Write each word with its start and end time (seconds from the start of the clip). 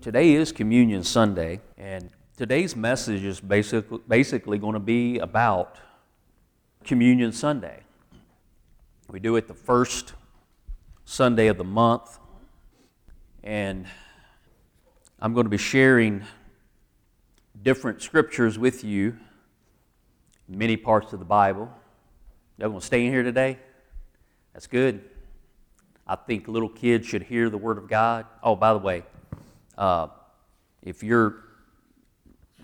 today 0.00 0.32
is 0.32 0.50
Communion 0.50 1.04
Sunday, 1.04 1.60
and 1.76 2.08
today's 2.34 2.74
message 2.74 3.22
is 3.22 3.38
basically, 3.38 3.98
basically 4.08 4.56
going 4.56 4.72
to 4.72 4.80
be 4.80 5.18
about 5.18 5.76
Communion 6.84 7.32
Sunday. 7.32 7.80
We 9.10 9.20
do 9.20 9.36
it 9.36 9.46
the 9.46 9.52
first 9.52 10.14
Sunday 11.04 11.48
of 11.48 11.58
the 11.58 11.64
month, 11.64 12.18
and 13.44 13.86
I'm 15.20 15.34
going 15.34 15.44
to 15.44 15.50
be 15.50 15.58
sharing 15.58 16.22
different 17.62 18.00
scriptures 18.00 18.58
with 18.58 18.82
you, 18.82 19.18
many 20.48 20.78
parts 20.78 21.12
of 21.12 21.18
the 21.18 21.26
Bible. 21.26 21.70
Y'all 22.56 22.70
going 22.70 22.80
to 22.80 22.86
stay 22.86 23.04
in 23.04 23.12
here 23.12 23.22
today? 23.22 23.58
That's 24.54 24.66
good. 24.66 25.04
I 26.06 26.16
think 26.16 26.48
little 26.48 26.70
kids 26.70 27.06
should 27.06 27.24
hear 27.24 27.50
the 27.50 27.58
Word 27.58 27.76
of 27.76 27.86
God. 27.86 28.24
Oh, 28.42 28.56
by 28.56 28.72
the 28.72 28.78
way, 28.78 29.04
uh, 29.80 30.08
if 30.82 31.02
you're 31.02 31.36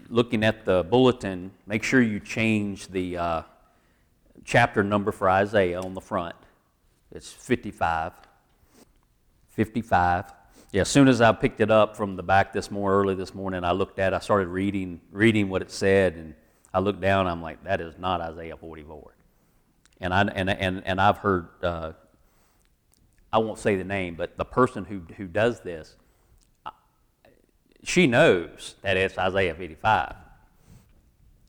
looking 0.09 0.45
at 0.45 0.67
the 0.67 0.85
bulletin, 0.85 1.51
make 1.67 1.83
sure 1.83 2.01
you 2.01 2.21
change 2.21 2.89
the 2.89 3.17
uh, 3.17 3.43
chapter 4.45 4.85
number 4.85 5.11
for 5.11 5.29
Isaiah 5.29 5.81
on 5.81 5.95
the 5.95 6.01
front. 6.01 6.37
It's 7.11 7.33
55. 7.33 8.13
55. 9.49 10.33
Yeah, 10.73 10.83
as 10.83 10.89
soon 10.89 11.09
as 11.09 11.23
I 11.23 11.33
picked 11.33 11.63
it 11.63 11.71
up 11.71 11.97
from 11.97 12.17
the 12.17 12.23
back 12.23 12.53
this 12.53 12.71
morning, 12.71 13.01
early 13.01 13.15
this 13.15 13.35
morning, 13.35 13.65
I 13.65 13.73
looked 13.73 13.99
at 13.99 14.13
I 14.13 14.19
started 14.19 14.49
reading, 14.49 15.01
reading 15.11 15.49
what 15.49 15.63
it 15.63 15.71
said, 15.71 16.17
and 16.17 16.35
I 16.75 16.81
looked 16.81 17.01
down, 17.01 17.27
I'm 17.27 17.41
like, 17.41 17.65
that 17.65 17.81
is 17.81 17.95
not 17.99 18.21
Isaiah 18.21 18.59
44. 18.59 19.15
And, 20.03 20.13
I, 20.13 20.23
and, 20.23 20.51
and, 20.51 20.83
and 20.85 21.01
I've 21.01 21.17
heard, 21.17 21.49
uh, 21.63 21.93
I 23.33 23.39
won't 23.39 23.59
say 23.59 23.77
the 23.77 23.85
name, 23.85 24.17
but 24.17 24.37
the 24.37 24.45
person 24.45 24.85
who, 24.85 25.01
who 25.17 25.27
does 25.27 25.61
this, 25.61 25.97
she 27.87 28.09
knows 28.09 28.75
that 28.83 28.97
it's 28.97 29.17
Isaiah 29.17 29.55
55. 29.55 30.17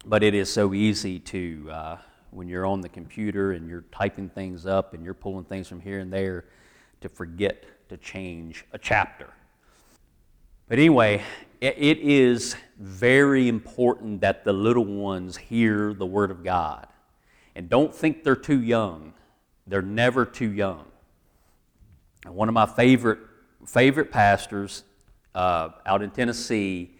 But 0.06 0.22
it 0.22 0.36
is 0.36 0.54
so 0.54 0.72
easy 0.76 1.18
to, 1.20 1.68
uh, 1.72 1.98
when 2.30 2.48
you're 2.48 2.66
on 2.66 2.82
the 2.82 2.90
computer 2.90 3.54
and 3.54 3.68
you're 3.68 3.86
typing 3.92 4.30
things 4.30 4.68
up 4.68 4.94
and 4.94 5.04
you're 5.04 5.16
pulling 5.16 5.46
things 5.46 5.68
from 5.68 5.82
here 5.82 5.98
and 5.98 6.14
there, 6.14 6.46
to 7.02 7.10
forget 7.10 7.66
to 7.90 7.98
change 7.98 8.66
a 8.72 8.78
chapter. 8.78 9.28
But 10.70 10.78
anyway, 10.78 11.24
it 11.60 11.98
is 11.98 12.56
very 12.78 13.48
important 13.48 14.22
that 14.22 14.46
the 14.46 14.54
little 14.54 14.86
ones 14.86 15.38
hear 15.38 15.92
the 15.92 16.06
Word 16.06 16.30
of 16.30 16.44
God. 16.44 16.86
And 17.56 17.68
don't 17.68 17.94
think 17.94 18.24
they're 18.24 18.36
too 18.36 18.62
young. 18.62 19.14
They're 19.66 19.82
never 19.82 20.24
too 20.24 20.52
young. 20.52 20.86
And 22.26 22.36
one 22.36 22.48
of 22.48 22.54
my 22.54 22.68
favorite, 22.68 23.20
favorite 23.66 24.12
pastors 24.12 24.84
uh, 25.36 25.70
out 25.86 26.02
in 26.02 26.12
Tennessee, 26.12 26.92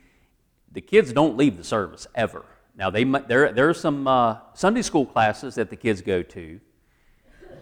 the 0.72 0.82
kids 0.82 1.14
don't 1.14 1.38
leave 1.38 1.58
the 1.58 1.64
service 1.64 2.08
ever. 2.16 2.46
Now, 2.76 2.90
they, 2.90 3.04
there, 3.04 3.52
there 3.52 3.70
are 3.70 3.74
some 3.74 4.08
uh, 4.08 4.38
Sunday 4.54 4.82
school 4.82 5.06
classes 5.06 5.56
that 5.56 5.70
the 5.70 5.76
kids 5.76 6.02
go 6.02 6.22
to, 6.22 6.60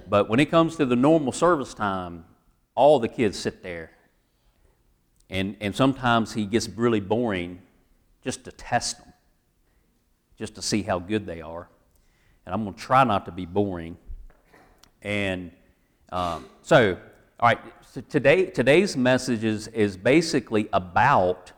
but 0.10 0.30
when 0.30 0.40
it 0.40 0.52
comes 0.52 0.76
to 0.76 0.86
the 0.86 0.96
normal 0.96 1.32
service 1.32 1.74
time, 1.74 2.26
all 2.76 3.00
the 3.00 3.08
kids 3.08 3.38
sit 3.38 3.64
there. 3.64 3.92
And, 5.30 5.56
and 5.60 5.76
sometimes 5.76 6.34
he 6.34 6.46
gets 6.46 6.68
really 6.70 7.00
boring 7.00 7.62
just 8.24 8.44
to 8.44 8.52
test 8.52 9.00
them, 9.00 9.14
just 10.38 10.56
to 10.56 10.62
see 10.62 10.84
how 10.84 11.00
good 11.00 11.26
they 11.26 11.42
are 11.42 11.70
and 12.46 12.54
I'm 12.54 12.64
going 12.64 12.76
to 12.76 12.82
try 12.82 13.04
not 13.04 13.26
to 13.26 13.32
be 13.32 13.46
boring. 13.46 13.98
And 15.02 15.52
um, 16.12 16.46
so, 16.62 16.98
all 17.38 17.50
right, 17.50 17.60
so 17.92 18.00
today, 18.00 18.46
today's 18.46 18.96
message 18.96 19.44
is, 19.44 19.68
is 19.68 19.98
basically 19.98 20.70
about 20.72 21.52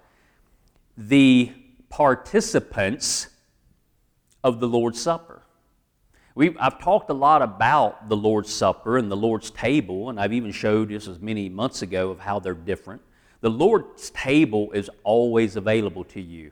the 0.97 1.53
participants 1.89 3.28
of 4.44 4.59
the 4.59 4.67
Lord's 4.67 5.00
Supper. 5.00 5.44
We've, 6.34 6.58
I've 6.59 6.80
talked 6.80 7.12
a 7.12 7.13
lot 7.13 7.44
about 7.44 8.09
the 8.09 8.18
Lord's 8.18 8.51
Supper 8.51 8.97
and 8.97 9.12
the 9.12 9.18
Lord's 9.18 9.51
table, 9.51 10.09
and 10.09 10.19
I've 10.19 10.34
even 10.34 10.51
showed 10.51 10.90
just 10.90 11.07
as 11.07 11.19
many 11.19 11.47
months 11.47 11.84
ago 11.84 12.09
of 12.09 12.19
how 12.19 12.40
they're 12.40 12.56
different. 12.56 13.03
The 13.41 13.51
Lord's 13.51 14.09
table 14.09 14.72
is 14.72 14.90
always 15.03 15.57
available 15.57 16.06
to 16.06 16.19
you, 16.19 16.50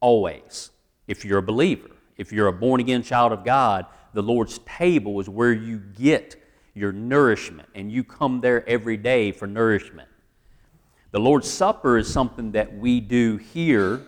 always, 0.00 0.70
if 1.06 1.24
you're 1.24 1.38
a 1.38 1.42
believer. 1.42 1.90
If 2.16 2.32
you're 2.32 2.48
a 2.48 2.52
born 2.52 2.80
again 2.80 3.04
child 3.04 3.30
of 3.30 3.44
God, 3.44 3.86
the 4.14 4.22
Lord's 4.22 4.58
table 4.66 5.20
is 5.20 5.28
where 5.28 5.52
you 5.52 5.78
get 5.78 6.43
your 6.74 6.92
nourishment, 6.92 7.68
and 7.74 7.90
you 7.90 8.02
come 8.02 8.40
there 8.40 8.68
every 8.68 8.96
day 8.96 9.30
for 9.30 9.46
nourishment. 9.46 10.08
The 11.12 11.20
Lord's 11.20 11.48
Supper 11.48 11.96
is 11.96 12.12
something 12.12 12.52
that 12.52 12.76
we 12.76 13.00
do 13.00 13.36
here 13.36 14.02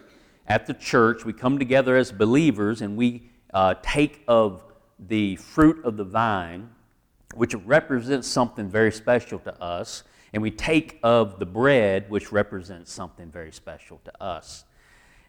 at 0.49 0.66
the 0.66 0.75
church. 0.75 1.25
We 1.25 1.32
come 1.32 1.59
together 1.59 1.97
as 1.97 2.10
believers 2.10 2.82
and 2.82 2.97
we 2.97 3.31
uh, 3.54 3.75
take 3.82 4.25
of 4.27 4.65
the 4.99 5.37
fruit 5.37 5.84
of 5.84 5.97
the 5.97 6.04
vine, 6.04 6.71
which 7.34 7.54
represents 7.54 8.27
something 8.27 8.69
very 8.69 8.91
special 8.91 9.38
to 9.41 9.62
us, 9.62 10.03
and 10.33 10.43
we 10.43 10.50
take 10.50 10.98
of 11.03 11.38
the 11.38 11.47
bread, 11.47 12.10
which 12.10 12.33
represents 12.33 12.93
something 12.93 13.31
very 13.31 13.53
special 13.53 14.00
to 14.04 14.22
us. 14.22 14.65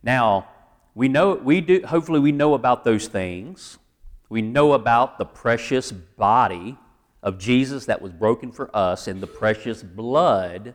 Now, 0.01 0.47
we 0.95 1.07
know, 1.07 1.35
we 1.35 1.61
do, 1.61 1.85
hopefully, 1.85 2.19
we 2.19 2.31
know 2.31 2.55
about 2.55 2.83
those 2.83 3.07
things. 3.07 3.77
We 4.29 4.41
know 4.41 4.73
about 4.73 5.19
the 5.19 5.25
precious 5.25 5.91
body 5.91 6.77
of 7.27 7.37
Jesus 7.37 7.87
that 7.87 8.01
was 8.01 8.13
broken 8.13 8.53
for 8.53 8.73
us 8.73 9.09
and 9.09 9.19
the 9.19 9.27
precious 9.27 9.83
blood 9.83 10.73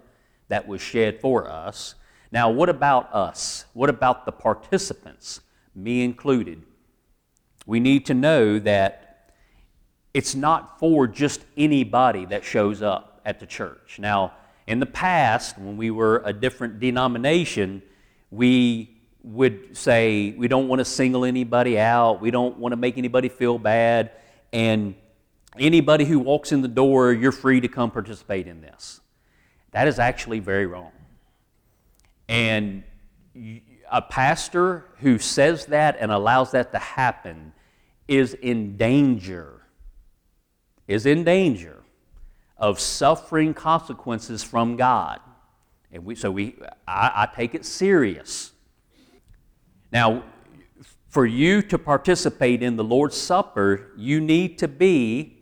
that 0.48 0.68
was 0.68 0.82
shed 0.82 1.18
for 1.18 1.50
us. 1.50 1.94
Now, 2.30 2.50
what 2.50 2.68
about 2.68 3.10
us? 3.14 3.64
What 3.72 3.88
about 3.88 4.26
the 4.26 4.32
participants, 4.32 5.40
me 5.74 6.04
included? 6.04 6.62
We 7.64 7.80
need 7.80 8.04
to 8.04 8.12
know 8.12 8.58
that 8.58 9.32
it's 10.12 10.34
not 10.34 10.78
for 10.78 11.06
just 11.06 11.40
anybody 11.56 12.26
that 12.26 12.44
shows 12.44 12.82
up 12.82 13.22
at 13.24 13.40
the 13.40 13.46
church. 13.46 13.98
Now, 13.98 14.34
in 14.66 14.78
the 14.78 14.84
past, 14.84 15.56
when 15.56 15.78
we 15.78 15.90
were 15.90 16.20
a 16.22 16.34
different 16.34 16.80
denomination, 16.80 17.80
we 18.30 19.00
would 19.22 19.74
say 19.74 20.34
we 20.36 20.48
don't 20.48 20.68
want 20.68 20.80
to 20.80 20.84
single 20.84 21.24
anybody 21.24 21.78
out, 21.78 22.20
we 22.20 22.30
don't 22.30 22.58
want 22.58 22.72
to 22.72 22.76
make 22.76 22.98
anybody 22.98 23.30
feel 23.30 23.58
bad, 23.58 24.10
and 24.52 24.94
anybody 25.58 26.04
who 26.04 26.18
walks 26.18 26.52
in 26.52 26.62
the 26.62 26.68
door, 26.68 27.12
you're 27.12 27.32
free 27.32 27.60
to 27.60 27.68
come 27.68 27.90
participate 27.90 28.46
in 28.46 28.60
this. 28.60 29.00
That 29.72 29.88
is 29.88 29.98
actually 29.98 30.40
very 30.40 30.66
wrong. 30.66 30.92
And 32.28 32.84
a 33.90 34.02
pastor 34.02 34.86
who 34.98 35.18
says 35.18 35.66
that 35.66 35.96
and 35.98 36.10
allows 36.10 36.52
that 36.52 36.72
to 36.72 36.78
happen 36.78 37.52
is 38.08 38.34
in 38.34 38.76
danger, 38.76 39.62
is 40.86 41.06
in 41.06 41.24
danger 41.24 41.82
of 42.56 42.78
suffering 42.78 43.54
consequences 43.54 44.42
from 44.42 44.76
God. 44.76 45.20
And 45.90 46.04
we, 46.04 46.14
so 46.14 46.30
we, 46.30 46.56
I, 46.86 47.28
I 47.30 47.34
take 47.34 47.54
it 47.54 47.64
serious 47.64 48.52
now, 49.92 50.24
for 51.08 51.26
you 51.26 51.60
to 51.60 51.78
participate 51.78 52.62
in 52.62 52.76
the 52.76 52.84
Lord's 52.84 53.16
Supper, 53.16 53.90
you 53.98 54.20
need 54.20 54.56
to 54.58 54.66
be 54.66 55.41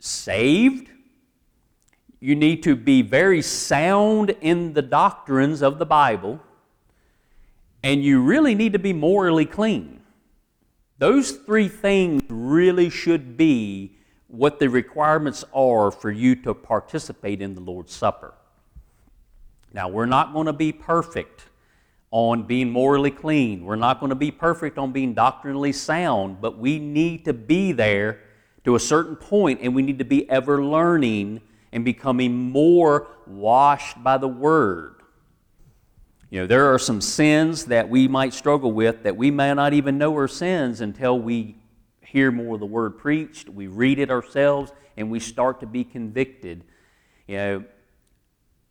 saved. 0.00 0.90
You 2.18 2.34
need 2.34 2.62
to 2.64 2.74
be 2.74 3.02
very 3.02 3.40
sound 3.40 4.34
in 4.40 4.72
the 4.72 4.82
doctrines 4.82 5.62
of 5.62 5.78
the 5.78 5.86
Bible. 5.86 6.40
And 7.82 8.04
you 8.04 8.20
really 8.20 8.54
need 8.54 8.72
to 8.72 8.78
be 8.78 8.92
morally 8.92 9.46
clean. 9.46 10.00
Those 10.98 11.30
three 11.30 11.68
things 11.68 12.22
really 12.28 12.90
should 12.90 13.36
be 13.36 13.96
what 14.26 14.58
the 14.58 14.68
requirements 14.68 15.44
are 15.54 15.90
for 15.90 16.10
you 16.10 16.36
to 16.36 16.52
participate 16.52 17.40
in 17.40 17.54
the 17.54 17.60
Lord's 17.60 17.94
Supper. 17.94 18.34
Now, 19.72 19.88
we're 19.88 20.06
not 20.06 20.32
going 20.32 20.46
to 20.46 20.52
be 20.52 20.72
perfect 20.72 21.46
on 22.10 22.42
being 22.42 22.70
morally 22.70 23.10
clean. 23.10 23.64
We're 23.64 23.76
not 23.76 24.00
going 24.00 24.10
to 24.10 24.16
be 24.16 24.30
perfect 24.30 24.78
on 24.78 24.92
being 24.92 25.14
doctrinally 25.14 25.72
sound, 25.72 26.40
but 26.40 26.58
we 26.58 26.78
need 26.78 27.24
to 27.24 27.32
be 27.32 27.72
there 27.72 28.20
to 28.64 28.74
a 28.74 28.80
certain 28.80 29.16
point 29.16 29.60
and 29.62 29.74
we 29.74 29.82
need 29.82 29.98
to 29.98 30.04
be 30.04 30.28
ever 30.30 30.62
learning 30.64 31.40
and 31.72 31.84
becoming 31.84 32.50
more 32.50 33.08
washed 33.26 34.02
by 34.02 34.18
the 34.18 34.28
Word. 34.28 34.96
You 36.30 36.40
know, 36.40 36.46
there 36.46 36.72
are 36.72 36.78
some 36.78 37.00
sins 37.00 37.66
that 37.66 37.88
we 37.88 38.06
might 38.06 38.32
struggle 38.32 38.72
with 38.72 39.02
that 39.02 39.16
we 39.16 39.30
may 39.30 39.52
not 39.54 39.72
even 39.72 39.98
know 39.98 40.16
are 40.16 40.28
sins 40.28 40.80
until 40.80 41.18
we 41.18 41.56
hear 42.00 42.30
more 42.30 42.54
of 42.54 42.60
the 42.60 42.66
Word 42.66 42.98
preached, 42.98 43.48
we 43.48 43.66
read 43.66 43.98
it 43.98 44.10
ourselves, 44.10 44.72
and 44.96 45.10
we 45.10 45.20
start 45.20 45.60
to 45.60 45.66
be 45.66 45.84
convicted. 45.84 46.64
You 47.26 47.36
know, 47.36 47.64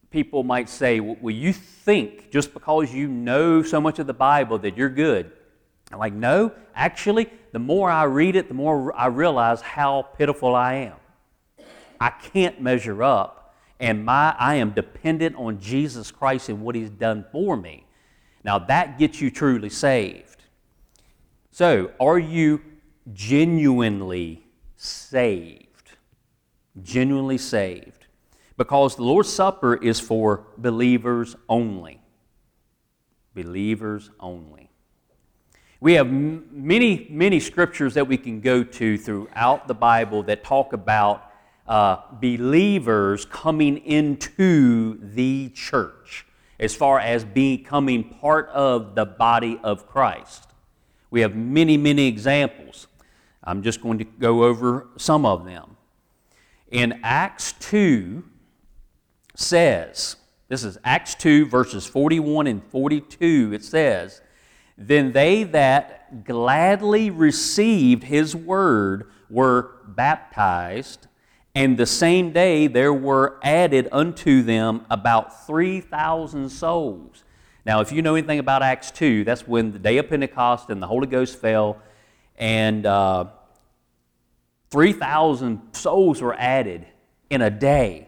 people 0.09 0.44
might 0.44 0.69
say, 0.69 1.00
Well, 1.00 1.33
you 1.33 1.53
think 1.53 2.31
just 2.31 2.53
because 2.53 2.94
you 2.94 3.07
know 3.07 3.63
so 3.63 3.80
much 3.81 4.00
of 4.00 4.07
the 4.07 4.13
Bible 4.13 4.57
that 4.59 4.77
you're 4.77 4.89
good. 4.89 5.31
I'm 5.92 6.00
like, 6.00 6.13
No, 6.13 6.51
actually, 6.75 7.30
the 7.51 7.59
more 7.59 7.89
I 7.89 8.03
read 8.03 8.35
it, 8.35 8.47
the 8.47 8.53
more 8.53 8.95
I 8.95 9.07
realize 9.07 9.61
how 9.61 10.03
pitiful 10.17 10.55
I 10.55 10.73
am. 10.75 10.95
I 11.99 12.09
can't 12.09 12.61
measure 12.61 13.03
up, 13.03 13.55
and 13.79 14.05
my, 14.05 14.35
I 14.37 14.55
am 14.55 14.71
dependent 14.71 15.35
on 15.35 15.59
Jesus 15.59 16.11
Christ 16.11 16.49
and 16.49 16.61
what 16.61 16.75
He's 16.75 16.89
done 16.89 17.25
for 17.31 17.57
me. 17.57 17.85
Now, 18.43 18.59
that 18.59 18.97
gets 18.97 19.19
you 19.19 19.31
truly 19.31 19.69
saved. 19.69 20.43
So, 21.51 21.91
are 21.99 22.19
you 22.19 22.61
genuinely 23.13 24.43
saved? 24.75 25.91
Genuinely 26.81 27.37
saved. 27.37 28.05
Because 28.57 28.95
the 28.95 29.03
Lord's 29.03 29.31
Supper 29.31 29.75
is 29.75 29.99
for 29.99 30.47
believers 30.57 31.35
only. 31.47 32.01
Believers 33.33 34.09
only. 34.19 34.58
We 35.81 35.93
have 35.93 36.11
many, 36.11 37.07
many 37.09 37.39
scriptures 37.39 37.93
that 37.93 38.05
we 38.05 38.17
can 38.17 38.41
go 38.41 38.63
to 38.63 38.97
throughout 38.97 39.67
the 39.67 39.73
Bible 39.73 40.23
that 40.23 40.43
talk 40.43 40.73
about 40.73 41.31
uh, 41.67 41.97
believers 42.19 43.23
coming 43.23 43.77
into 43.85 44.99
the 45.13 45.49
church 45.49 46.25
as 46.59 46.75
far 46.75 46.99
as 46.99 47.23
becoming 47.23 48.03
part 48.03 48.49
of 48.49 48.95
the 48.95 49.05
body 49.05 49.57
of 49.63 49.87
Christ. 49.87 50.49
We 51.11 51.21
have 51.21 51.35
many, 51.35 51.77
many 51.77 52.07
examples. 52.07 52.87
I'm 53.41 53.63
just 53.63 53.81
going 53.81 53.99
to 53.99 54.03
go 54.03 54.43
over 54.43 54.87
some 54.97 55.25
of 55.25 55.45
them. 55.45 55.77
In 56.71 56.99
Acts 57.03 57.53
2 57.53 58.23
says, 59.33 60.17
this 60.49 60.65
is 60.65 60.77
Acts 60.83 61.15
2, 61.15 61.45
verses 61.45 61.85
41 61.85 62.47
and 62.47 62.63
42, 62.65 63.51
it 63.53 63.63
says, 63.63 64.21
Then 64.79 65.11
they 65.11 65.43
that 65.43 66.23
gladly 66.23 67.09
received 67.09 68.05
his 68.05 68.33
word 68.33 69.11
were 69.29 69.75
baptized, 69.85 71.07
and 71.53 71.77
the 71.77 71.85
same 71.85 72.31
day 72.31 72.67
there 72.67 72.93
were 72.93 73.39
added 73.43 73.89
unto 73.91 74.41
them 74.41 74.85
about 74.89 75.45
3,000 75.45 76.49
souls. 76.49 77.25
Now, 77.65 77.81
if 77.81 77.91
you 77.91 78.01
know 78.01 78.15
anything 78.15 78.39
about 78.39 78.63
Acts 78.63 78.89
2, 78.91 79.25
that's 79.25 79.45
when 79.45 79.73
the 79.73 79.79
day 79.79 79.97
of 79.97 80.09
Pentecost 80.09 80.69
and 80.69 80.81
the 80.81 80.87
Holy 80.87 81.07
Ghost 81.07 81.37
fell, 81.39 81.81
and 82.37 82.85
uh, 82.85 83.25
3,000 84.71 85.73
souls 85.73 86.21
were 86.21 86.35
added 86.35 86.87
in 87.29 87.41
a 87.41 87.49
day. 87.49 88.07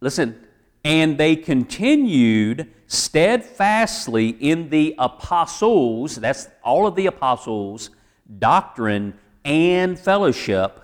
Listen, 0.00 0.45
and 0.86 1.18
they 1.18 1.34
continued 1.34 2.72
steadfastly 2.86 4.28
in 4.28 4.70
the 4.70 4.94
apostles, 5.00 6.14
that's 6.14 6.48
all 6.62 6.86
of 6.86 6.94
the 6.94 7.06
apostles, 7.06 7.90
doctrine 8.38 9.18
and 9.44 9.98
fellowship, 9.98 10.80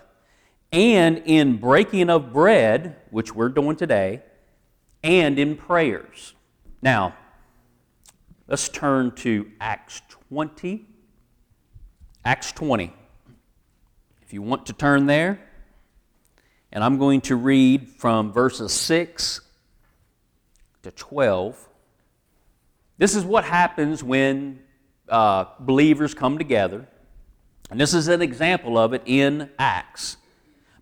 and 0.72 1.18
in 1.18 1.56
breaking 1.56 2.10
of 2.10 2.32
bread, 2.32 2.96
which 3.12 3.32
we're 3.32 3.48
doing 3.48 3.76
today, 3.76 4.20
and 5.04 5.38
in 5.38 5.54
prayers. 5.54 6.34
Now, 6.82 7.14
let's 8.48 8.68
turn 8.68 9.12
to 9.18 9.52
Acts 9.60 10.02
20. 10.30 10.84
Acts 12.24 12.50
20. 12.50 12.92
If 14.22 14.32
you 14.32 14.42
want 14.42 14.66
to 14.66 14.72
turn 14.72 15.06
there, 15.06 15.38
and 16.72 16.82
I'm 16.82 16.98
going 16.98 17.20
to 17.22 17.36
read 17.36 17.88
from 17.88 18.32
verses 18.32 18.72
6 18.72 19.42
to 20.82 20.90
12. 20.90 21.68
This 22.98 23.14
is 23.14 23.24
what 23.24 23.44
happens 23.44 24.02
when 24.02 24.60
uh, 25.08 25.46
believers 25.60 26.14
come 26.14 26.38
together. 26.38 26.86
And 27.70 27.80
this 27.80 27.94
is 27.94 28.08
an 28.08 28.22
example 28.22 28.76
of 28.76 28.92
it 28.92 29.02
in 29.06 29.50
Acts. 29.58 30.16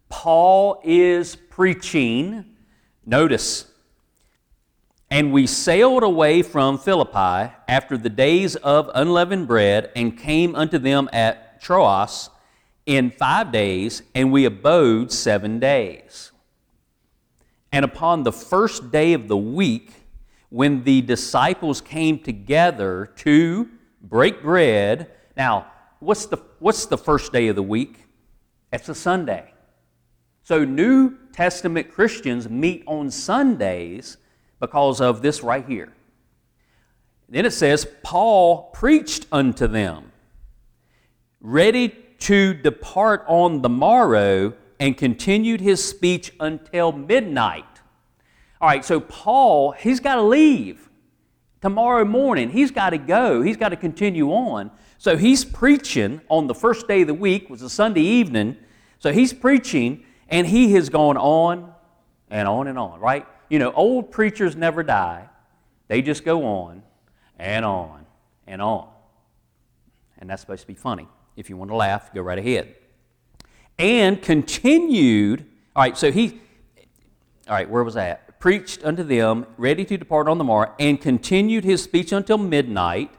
Paul 0.08 0.81
is 0.85 1.37
preaching. 1.37 2.44
Notice, 3.06 3.67
and 5.11 5.32
we 5.32 5.47
sailed 5.47 6.03
away 6.05 6.43
from 6.43 6.79
Philippi 6.79 7.53
after 7.67 7.99
the 7.99 8.08
days 8.08 8.55
of 8.56 8.91
unleavened 8.94 9.49
bread 9.49 9.91
and 9.96 10.17
came 10.17 10.55
unto 10.55 10.79
them 10.79 11.08
at 11.12 11.61
Troas 11.61 12.31
in 12.87 13.11
five 13.11 13.50
days, 13.50 14.03
and 14.14 14.31
we 14.31 14.44
abode 14.44 15.11
seven 15.11 15.58
days. 15.58 16.31
And 17.72 17.84
upon 17.84 18.25
the 18.25 18.32
first 18.32 18.90
day 18.90 19.12
of 19.12 19.28
the 19.28 19.37
week, 19.37 19.93
when 20.49 20.82
the 20.82 21.00
disciples 21.02 21.81
came 21.81 22.19
together 22.19 23.12
to 23.17 23.69
break 24.02 24.43
bread, 24.43 25.11
now, 25.37 25.67
what's 26.00 26.26
the, 26.26 26.38
what's 26.58 26.87
the 26.87 26.99
first 26.99 27.32
day 27.32 27.49
of 27.49 27.56
the 27.56 27.62
week? 27.62 28.06
It's 28.72 28.88
a 28.88 28.94
Sunday. 28.94 29.52
So, 30.43 30.64
New 30.64 31.17
Testament 31.32 31.93
Christians 31.93 32.49
meet 32.49 32.82
on 32.87 33.11
Sundays 33.11 34.17
because 34.58 35.00
of 35.00 35.22
this 35.22 35.43
right 35.43 35.64
here. 35.67 35.93
Then 37.28 37.46
it 37.46 37.52
says, 37.52 37.87
Paul 38.02 38.70
preached 38.75 39.26
unto 39.31 39.69
them, 39.69 40.11
ready 41.40 41.90
to 42.19 42.55
depart 42.55 43.25
on 43.28 43.62
the 43.62 43.69
morrow, 43.69 44.55
and 44.81 44.97
continued 44.97 45.61
his 45.61 45.85
speech 45.85 46.32
until 46.41 46.91
midnight. 46.91 47.67
All 48.61 48.69
right, 48.69 48.85
so 48.85 48.99
Paul, 48.99 49.73
he's 49.73 50.00
got 50.00 50.17
to 50.17 50.23
leave 50.23 50.88
tomorrow 51.61 52.05
morning. 52.05 52.50
He's 52.50 52.71
got 52.71 52.91
to 52.91 52.99
go. 52.99 53.43
He's 53.43 53.59
got 53.59 53.69
to 53.69 53.77
continue 53.77 54.31
on. 54.31 54.71
So 54.97 55.17
he's 55.17 55.44
preaching 55.44 56.23
on 56.29 56.47
the 56.47 56.55
first 56.55 56.88
day 56.88 57.03
of 57.03 57.06
the 57.06 57.15
week, 57.15 57.50
was 57.50 57.62
a 57.62 57.71
Sunday 57.71 58.03
evening. 58.03 58.56
So 58.99 59.12
he's 59.12 59.32
preaching, 59.32 60.05
and 60.29 60.47
he 60.47 60.73
has 60.73 60.88
gone 60.88 61.17
on 61.17 61.73
and 62.31 62.49
on 62.49 62.67
and 62.67 62.79
on, 62.79 63.00
right? 63.00 63.27
You 63.50 63.59
know, 63.59 63.73
old 63.73 64.11
preachers 64.11 64.56
never 64.56 64.82
die. 64.82 65.29
They 65.88 66.00
just 66.00 66.25
go 66.25 66.44
on 66.44 66.82
and 67.38 67.65
on 67.65 68.06
and 68.47 68.62
on. 68.62 68.88
And 70.19 70.29
that's 70.29 70.41
supposed 70.41 70.62
to 70.62 70.67
be 70.67 70.75
funny. 70.75 71.09
If 71.37 71.50
you 71.50 71.56
want 71.56 71.71
to 71.71 71.77
laugh, 71.77 72.12
go 72.15 72.23
right 72.23 72.38
ahead. 72.38 72.77
And 73.81 74.21
continued, 74.21 75.47
all 75.75 75.82
right, 75.85 75.97
so 75.97 76.12
he, 76.12 76.38
all 77.49 77.55
right, 77.55 77.69
where 77.69 77.82
was 77.82 77.94
that? 77.94 78.38
Preached 78.38 78.85
unto 78.85 79.03
them, 79.03 79.47
ready 79.56 79.87
to 79.87 79.97
depart 79.97 80.29
on 80.29 80.37
the 80.37 80.44
morrow, 80.44 80.75
and 80.79 81.00
continued 81.00 81.65
his 81.65 81.82
speech 81.82 82.12
until 82.12 82.37
midnight. 82.37 83.11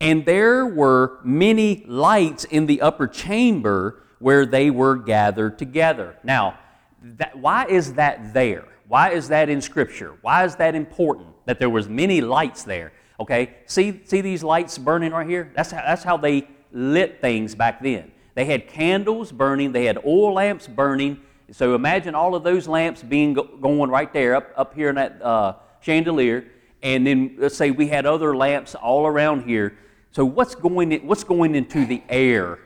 And 0.00 0.24
there 0.24 0.64
were 0.64 1.18
many 1.22 1.84
lights 1.86 2.44
in 2.44 2.64
the 2.64 2.80
upper 2.80 3.06
chamber 3.06 4.02
where 4.18 4.46
they 4.46 4.70
were 4.70 4.96
gathered 4.96 5.58
together. 5.58 6.16
Now, 6.24 6.58
that, 7.02 7.36
why 7.38 7.66
is 7.66 7.92
that 7.94 8.32
there? 8.32 8.64
Why 8.88 9.10
is 9.10 9.28
that 9.28 9.50
in 9.50 9.60
Scripture? 9.60 10.14
Why 10.22 10.44
is 10.44 10.56
that 10.56 10.74
important 10.74 11.28
that 11.44 11.58
there 11.58 11.68
was 11.68 11.86
many 11.86 12.22
lights 12.22 12.62
there? 12.62 12.94
Okay, 13.20 13.56
see, 13.66 14.00
see 14.04 14.22
these 14.22 14.42
lights 14.42 14.78
burning 14.78 15.12
right 15.12 15.28
here? 15.28 15.52
That's 15.54 15.70
how, 15.70 15.82
that's 15.82 16.02
how 16.02 16.16
they 16.16 16.48
lit 16.72 17.20
things 17.20 17.54
back 17.54 17.82
then. 17.82 18.12
They 18.36 18.44
had 18.44 18.68
candles 18.68 19.32
burning, 19.32 19.72
they 19.72 19.86
had 19.86 19.98
oil 20.06 20.34
lamps 20.34 20.68
burning. 20.68 21.20
So 21.52 21.74
imagine 21.74 22.14
all 22.14 22.34
of 22.34 22.44
those 22.44 22.68
lamps 22.68 23.02
being 23.02 23.32
go, 23.32 23.44
going 23.44 23.90
right 23.90 24.12
there 24.12 24.36
up, 24.36 24.52
up 24.56 24.74
here 24.74 24.90
in 24.90 24.96
that 24.96 25.22
uh, 25.22 25.54
chandelier. 25.80 26.46
And 26.82 27.06
then 27.06 27.36
let's 27.38 27.56
say 27.56 27.70
we 27.70 27.88
had 27.88 28.04
other 28.04 28.36
lamps 28.36 28.74
all 28.74 29.06
around 29.06 29.44
here. 29.44 29.78
So 30.10 30.24
what's 30.26 30.54
going, 30.54 30.92
in, 30.92 31.06
what's 31.06 31.24
going 31.24 31.54
into 31.54 31.86
the 31.86 32.02
air 32.10 32.58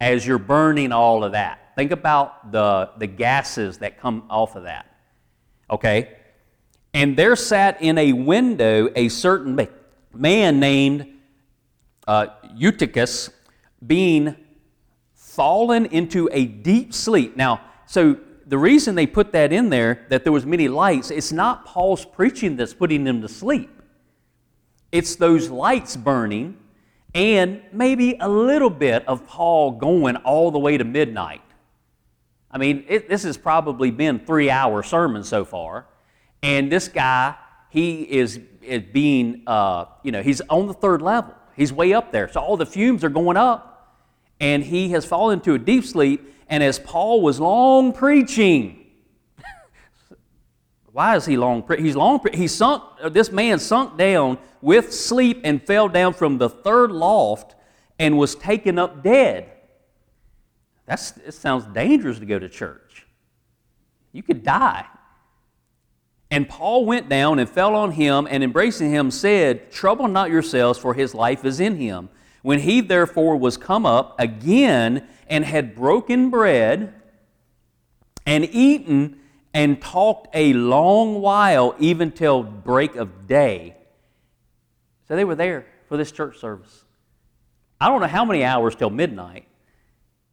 as 0.00 0.24
you're 0.24 0.38
burning 0.38 0.92
all 0.92 1.24
of 1.24 1.32
that. 1.32 1.74
Think 1.74 1.90
about 1.90 2.52
the, 2.52 2.90
the 2.98 3.08
gases 3.08 3.78
that 3.78 3.98
come 3.98 4.24
off 4.30 4.54
of 4.54 4.62
that. 4.62 4.86
Okay? 5.68 6.16
And 6.92 7.16
there 7.16 7.34
sat 7.34 7.82
in 7.82 7.98
a 7.98 8.12
window 8.12 8.90
a 8.94 9.08
certain 9.08 9.66
man 10.14 10.60
named 10.60 11.08
uh, 12.06 12.26
Eutychus, 12.54 13.30
being 13.84 14.36
fallen 15.34 15.86
into 15.86 16.28
a 16.32 16.44
deep 16.46 16.94
sleep. 16.94 17.36
Now, 17.36 17.60
so 17.86 18.18
the 18.46 18.58
reason 18.58 18.94
they 18.94 19.06
put 19.06 19.32
that 19.32 19.52
in 19.52 19.70
there, 19.70 20.06
that 20.10 20.24
there 20.24 20.32
was 20.32 20.46
many 20.46 20.68
lights, 20.68 21.10
it's 21.10 21.32
not 21.32 21.64
Paul's 21.64 22.04
preaching 22.04 22.56
that's 22.56 22.74
putting 22.74 23.04
them 23.04 23.20
to 23.22 23.28
sleep. 23.28 23.70
It's 24.92 25.16
those 25.16 25.50
lights 25.50 25.96
burning 25.96 26.58
and 27.14 27.62
maybe 27.72 28.16
a 28.20 28.28
little 28.28 28.70
bit 28.70 29.06
of 29.06 29.26
Paul 29.26 29.72
going 29.72 30.16
all 30.16 30.50
the 30.50 30.58
way 30.58 30.76
to 30.76 30.84
midnight. 30.84 31.42
I 32.50 32.58
mean, 32.58 32.84
it, 32.88 33.08
this 33.08 33.22
has 33.22 33.36
probably 33.36 33.90
been 33.90 34.20
three 34.20 34.50
hour 34.50 34.82
sermon 34.82 35.24
so 35.24 35.44
far, 35.44 35.86
and 36.42 36.70
this 36.70 36.88
guy 36.88 37.34
he 37.70 38.02
is, 38.02 38.40
is 38.62 38.82
being 38.92 39.42
uh, 39.46 39.86
you 40.02 40.12
know 40.12 40.22
he's 40.22 40.40
on 40.42 40.66
the 40.66 40.74
third 40.74 41.02
level. 41.02 41.34
He's 41.56 41.72
way 41.72 41.92
up 41.92 42.12
there, 42.12 42.28
so 42.28 42.40
all 42.40 42.56
the 42.56 42.66
fumes 42.66 43.04
are 43.04 43.08
going 43.08 43.36
up, 43.36 43.73
and 44.40 44.62
he 44.64 44.90
has 44.90 45.04
fallen 45.04 45.38
into 45.38 45.54
a 45.54 45.58
deep 45.58 45.84
sleep. 45.84 46.32
And 46.48 46.62
as 46.62 46.78
Paul 46.78 47.22
was 47.22 47.40
long 47.40 47.92
preaching, 47.92 48.84
why 50.92 51.16
is 51.16 51.26
he 51.26 51.36
long? 51.36 51.62
Pre- 51.62 51.82
he's 51.82 51.96
long. 51.96 52.20
Pre- 52.20 52.36
he 52.36 52.46
sunk. 52.46 52.82
This 53.10 53.32
man 53.32 53.58
sunk 53.58 53.98
down 53.98 54.38
with 54.60 54.94
sleep 54.94 55.40
and 55.42 55.60
fell 55.60 55.88
down 55.88 56.12
from 56.12 56.38
the 56.38 56.48
third 56.48 56.92
loft 56.92 57.56
and 57.98 58.16
was 58.16 58.34
taken 58.36 58.78
up 58.78 59.02
dead. 59.02 59.50
That's, 60.86 61.16
it 61.16 61.32
sounds 61.32 61.64
dangerous 61.66 62.18
to 62.18 62.26
go 62.26 62.38
to 62.38 62.48
church. 62.48 63.06
You 64.12 64.22
could 64.22 64.44
die. 64.44 64.86
And 66.30 66.48
Paul 66.48 66.84
went 66.84 67.08
down 67.08 67.38
and 67.38 67.48
fell 67.48 67.74
on 67.74 67.92
him, 67.92 68.26
and 68.30 68.42
embracing 68.42 68.90
him 68.90 69.10
said, 69.10 69.70
Trouble 69.70 70.08
not 70.08 70.30
yourselves, 70.30 70.78
for 70.78 70.94
his 70.94 71.14
life 71.14 71.44
is 71.44 71.60
in 71.60 71.76
him. 71.76 72.08
When 72.44 72.58
he 72.58 72.82
therefore 72.82 73.38
was 73.38 73.56
come 73.56 73.86
up 73.86 74.20
again 74.20 75.08
and 75.28 75.46
had 75.46 75.74
broken 75.74 76.28
bread 76.28 76.92
and 78.26 78.44
eaten 78.52 79.18
and 79.54 79.80
talked 79.80 80.28
a 80.34 80.52
long 80.52 81.22
while, 81.22 81.74
even 81.78 82.12
till 82.12 82.42
break 82.42 82.96
of 82.96 83.26
day. 83.26 83.78
So 85.08 85.16
they 85.16 85.24
were 85.24 85.36
there 85.36 85.64
for 85.88 85.96
this 85.96 86.12
church 86.12 86.38
service. 86.38 86.84
I 87.80 87.88
don't 87.88 88.02
know 88.02 88.08
how 88.08 88.26
many 88.26 88.44
hours 88.44 88.74
till 88.74 88.90
midnight. 88.90 89.46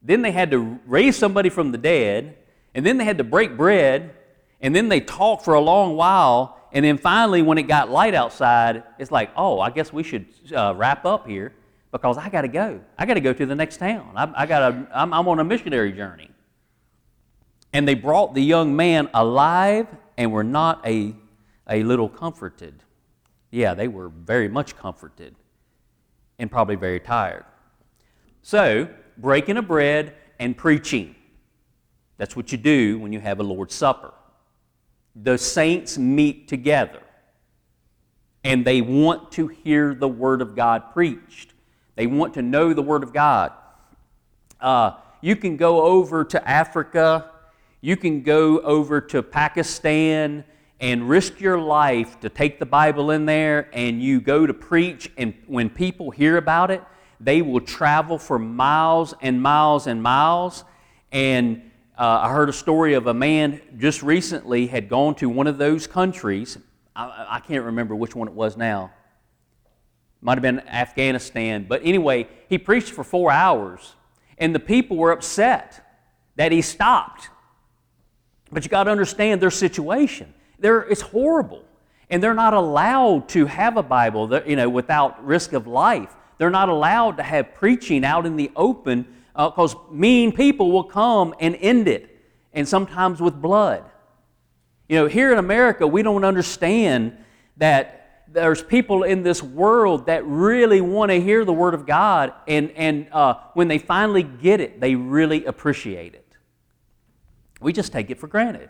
Then 0.01 0.22
they 0.22 0.32
had 0.32 0.51
to 0.51 0.82
raise 0.86 1.15
somebody 1.15 1.48
from 1.48 1.72
the 1.72 1.77
dead, 1.77 2.36
and 2.75 2.86
then 2.86 2.98
they 2.98 3.06
had 3.06 3.20
to 3.20 3.24
break 3.24 3.56
bread, 3.56 4.13
and 4.60 4.75
then 4.75 4.89
they 4.89 5.00
talked 5.00 5.46
for 5.46 5.53
a 5.53 5.62
long 5.62 5.96
while, 5.96 6.60
and 6.74 6.84
then 6.84 6.98
finally, 6.98 7.41
when 7.41 7.58
it 7.58 7.70
got 7.70 7.89
light 7.89 8.15
outside, 8.15 8.84
it's 9.00 9.12
like, 9.12 9.32
oh, 9.38 9.62
I 9.62 9.70
guess 9.70 9.94
we 9.94 10.03
should 10.03 10.25
uh, 10.53 10.74
wrap 10.75 11.06
up 11.06 11.25
here 11.25 11.53
because 11.91 12.17
I 12.17 12.29
got 12.29 12.41
to 12.41 12.48
go. 12.48 12.79
I 12.98 13.05
got 13.05 13.15
to 13.15 13.21
go 13.21 13.33
to 13.33 13.45
the 13.45 13.55
next 13.55 13.77
town. 13.77 14.13
I, 14.15 14.31
I 14.43 14.45
got 14.45 14.74
I'm, 14.93 15.13
I'm 15.13 15.27
on 15.27 15.39
a 15.39 15.43
missionary 15.43 15.91
journey. 15.91 16.29
And 17.74 17.88
they 17.88 17.95
brought 17.95 18.33
the 18.33 18.41
young 18.41 18.75
man 18.75 19.10
alive 19.13 19.88
and 20.17 20.31
were 20.31 20.43
not 20.43 20.86
a, 20.86 21.15
a 21.69 21.83
little 21.83 22.10
comforted. 22.10 22.83
Yeah, 23.50 23.74
they 23.74 23.88
were 23.88 24.10
very 24.10 24.48
much 24.48 24.75
comforted 24.75 25.36
and 26.39 26.50
probably 26.50 26.75
very 26.75 27.00
tired. 27.00 27.45
So, 28.41 28.88
breaking 29.17 29.57
of 29.57 29.67
bread 29.67 30.15
and 30.39 30.57
preaching. 30.57 31.15
That's 32.17 32.36
what 32.36 32.51
you 32.51 32.57
do 32.57 33.00
when 33.00 33.13
you 33.13 33.19
have 33.19 33.39
a 33.39 33.43
Lord's 33.43 33.75
Supper. 33.75 34.13
The 35.15 35.38
saints 35.38 35.98
meet 35.98 36.48
together 36.48 37.01
and 38.43 38.65
they 38.65 38.81
want 38.81 39.31
to 39.33 39.48
hear 39.48 39.93
the 39.93 40.07
Word 40.07 40.41
of 40.41 40.55
God 40.55 40.93
preached. 40.93 41.53
They 42.01 42.08
want 42.08 42.34
to 42.34 42.41
know 42.41 42.74
the 42.74 42.81
Word 42.81 43.03
of 43.03 43.13
God. 43.13 43.51
Uh, 44.60 44.93
you 45.22 45.36
can 45.36 45.55
go 45.55 45.84
over 45.84 46.24
to 46.24 46.50
Africa, 46.50 47.29
you 47.79 47.96
can 47.96 48.24
go 48.24 48.60
over 48.62 49.01
to 49.01 49.22
Pakistan 49.22 50.43
and 50.79 51.08
risk 51.08 51.39
your 51.39 51.60
life 51.60 52.20
to 52.22 52.29
take 52.29 52.58
the 52.58 52.65
Bible 52.65 53.12
in 53.12 53.27
there 53.27 53.70
and 53.72 54.01
you 54.01 54.20
go 54.20 54.48
to 54.48 54.53
preach, 54.55 55.12
and 55.15 55.36
when 55.46 55.70
people 55.70 56.10
hear 56.10 56.38
about 56.38 56.72
it, 56.72 56.81
they 57.20 57.43
will 57.43 57.62
travel 57.62 58.17
for 58.17 58.39
miles 58.39 59.13
and 59.22 59.39
miles 59.39 59.86
and 59.86 60.01
miles. 60.01 60.63
And 61.12 61.70
uh, 62.00 62.22
I 62.24 62.31
heard 62.31 62.50
a 62.50 62.53
story 62.53 62.96
of 62.96 63.05
a 63.05 63.13
man 63.13 63.62
just 63.77 64.01
recently 64.01 64.65
had 64.65 64.89
gone 64.89 65.13
to 65.17 65.29
one 65.29 65.46
of 65.46 65.60
those 65.60 65.86
countries. 65.86 66.58
I, 66.96 67.27
I 67.29 67.39
can't 67.41 67.65
remember 67.65 67.93
which 67.93 68.15
one 68.15 68.27
it 68.27 68.34
was 68.34 68.58
now 68.58 68.89
might 70.21 70.37
have 70.37 70.43
been 70.43 70.59
Afghanistan. 70.67 71.65
But 71.67 71.81
anyway, 71.83 72.27
he 72.47 72.57
preached 72.57 72.91
for 72.91 73.03
four 73.03 73.31
hours, 73.31 73.95
and 74.37 74.53
the 74.53 74.59
people 74.59 74.97
were 74.97 75.11
upset 75.11 75.85
that 76.35 76.51
he 76.51 76.61
stopped. 76.61 77.29
But 78.51 78.63
you 78.63 78.69
got 78.69 78.83
to 78.83 78.91
understand 78.91 79.41
their 79.41 79.51
situation. 79.51 80.33
They're, 80.59 80.81
it's 80.81 81.01
horrible. 81.01 81.63
And 82.09 82.21
they're 82.21 82.33
not 82.33 82.53
allowed 82.53 83.29
to 83.29 83.45
have 83.45 83.77
a 83.77 83.83
Bible 83.83 84.41
you 84.45 84.57
know, 84.57 84.69
without 84.69 85.25
risk 85.25 85.53
of 85.53 85.65
life. 85.65 86.13
They're 86.37 86.49
not 86.49 86.69
allowed 86.69 87.17
to 87.17 87.23
have 87.23 87.53
preaching 87.53 88.03
out 88.03 88.25
in 88.25 88.35
the 88.35 88.51
open 88.55 89.07
because 89.33 89.75
uh, 89.75 89.79
mean 89.91 90.31
people 90.31 90.71
will 90.71 90.83
come 90.83 91.33
and 91.39 91.55
end 91.55 91.87
it, 91.87 92.09
and 92.51 92.67
sometimes 92.67 93.21
with 93.21 93.41
blood. 93.41 93.83
You 94.89 94.97
know, 94.97 95.05
here 95.05 95.31
in 95.31 95.37
America, 95.37 95.87
we 95.87 96.03
don't 96.03 96.25
understand 96.25 97.15
that 97.57 98.00
there's 98.31 98.63
people 98.63 99.03
in 99.03 99.23
this 99.23 99.43
world 99.43 100.05
that 100.05 100.25
really 100.25 100.81
want 100.81 101.11
to 101.11 101.21
hear 101.21 101.43
the 101.43 101.53
Word 101.53 101.73
of 101.73 101.85
God, 101.85 102.33
and, 102.47 102.71
and 102.71 103.07
uh, 103.11 103.35
when 103.53 103.67
they 103.67 103.77
finally 103.77 104.23
get 104.23 104.61
it, 104.61 104.79
they 104.79 104.95
really 104.95 105.45
appreciate 105.45 106.13
it. 106.13 106.27
We 107.59 107.73
just 107.73 107.91
take 107.91 108.09
it 108.09 108.19
for 108.19 108.27
granted. 108.27 108.69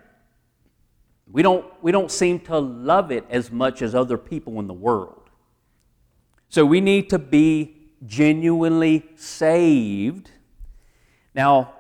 We 1.32 1.44
don't, 1.44 1.66
we 1.82 1.92
don't 1.92 2.12
seem 2.12 2.40
to 2.42 2.60
love 2.60 3.12
it 3.12 3.26
as 3.30 3.52
much 3.52 3.82
as 3.82 3.96
other 3.96 4.18
people 4.18 4.60
in 4.60 4.68
the 4.68 4.74
world. 4.74 5.30
So 6.50 6.66
we 6.66 6.82
need 6.82 7.10
to 7.12 7.20
be 7.20 7.78
genuinely 8.06 9.06
saved. 9.16 10.30
Now, 11.34 11.74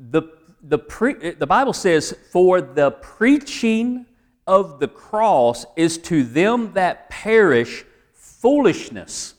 the, 0.00 0.22
the, 0.62 0.78
pre, 0.78 1.32
the 1.32 1.46
Bible 1.46 1.74
says, 1.74 2.16
for 2.30 2.62
the 2.62 2.92
preaching 2.92 4.06
of 4.46 4.80
the 4.80 4.88
cross 4.88 5.64
is 5.76 5.98
to 5.98 6.24
them 6.24 6.72
that 6.74 7.08
perish 7.10 7.84
foolishness. 8.12 9.34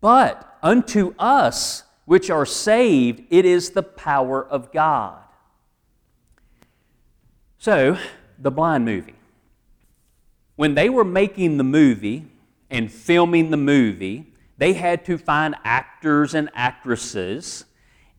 But 0.00 0.58
unto 0.62 1.14
us 1.18 1.84
which 2.04 2.28
are 2.30 2.46
saved, 2.46 3.22
it 3.30 3.44
is 3.44 3.70
the 3.70 3.82
power 3.82 4.44
of 4.44 4.72
God. 4.72 5.18
So, 7.58 7.96
the 8.38 8.50
blind 8.50 8.84
movie. 8.84 9.14
When 10.56 10.74
they 10.74 10.90
were 10.90 11.04
making 11.04 11.56
the 11.56 11.64
movie 11.64 12.26
and 12.70 12.92
filming 12.92 13.50
the 13.50 13.56
movie, 13.56 14.34
they 14.58 14.74
had 14.74 15.04
to 15.06 15.16
find 15.16 15.54
actors 15.64 16.34
and 16.34 16.50
actresses 16.54 17.64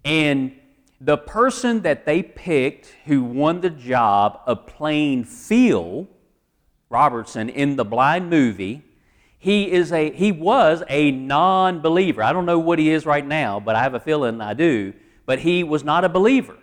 and 0.03 0.53
the 1.01 1.17
person 1.17 1.81
that 1.81 2.05
they 2.05 2.23
picked 2.23 2.95
who 3.05 3.23
won 3.23 3.61
the 3.61 3.69
job 3.69 4.39
of 4.45 4.65
playing 4.65 5.25
Phil 5.25 6.07
Robertson 6.89 7.49
in 7.49 7.75
the 7.75 7.85
blind 7.85 8.29
movie, 8.29 8.83
he 9.37 9.71
is 9.71 9.91
a 9.91 10.11
he 10.11 10.31
was 10.31 10.83
a 10.89 11.11
non-believer. 11.11 12.23
I 12.23 12.33
don't 12.33 12.45
know 12.45 12.59
what 12.59 12.79
he 12.79 12.89
is 12.89 13.05
right 13.05 13.25
now, 13.25 13.59
but 13.59 13.75
I 13.75 13.83
have 13.83 13.93
a 13.93 13.99
feeling 13.99 14.41
I 14.41 14.53
do. 14.53 14.93
But 15.25 15.39
he 15.39 15.63
was 15.63 15.83
not 15.83 16.05
a 16.05 16.09
believer, 16.09 16.57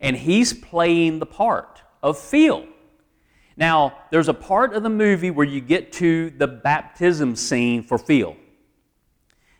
and 0.00 0.16
he's 0.16 0.52
playing 0.52 1.18
the 1.18 1.26
part 1.26 1.82
of 2.02 2.18
Phil. 2.18 2.66
Now, 3.56 3.98
there's 4.10 4.28
a 4.28 4.34
part 4.34 4.74
of 4.74 4.82
the 4.82 4.90
movie 4.90 5.30
where 5.30 5.46
you 5.46 5.60
get 5.60 5.92
to 5.94 6.30
the 6.30 6.46
baptism 6.46 7.36
scene 7.36 7.82
for 7.82 7.98
Phil. 7.98 8.36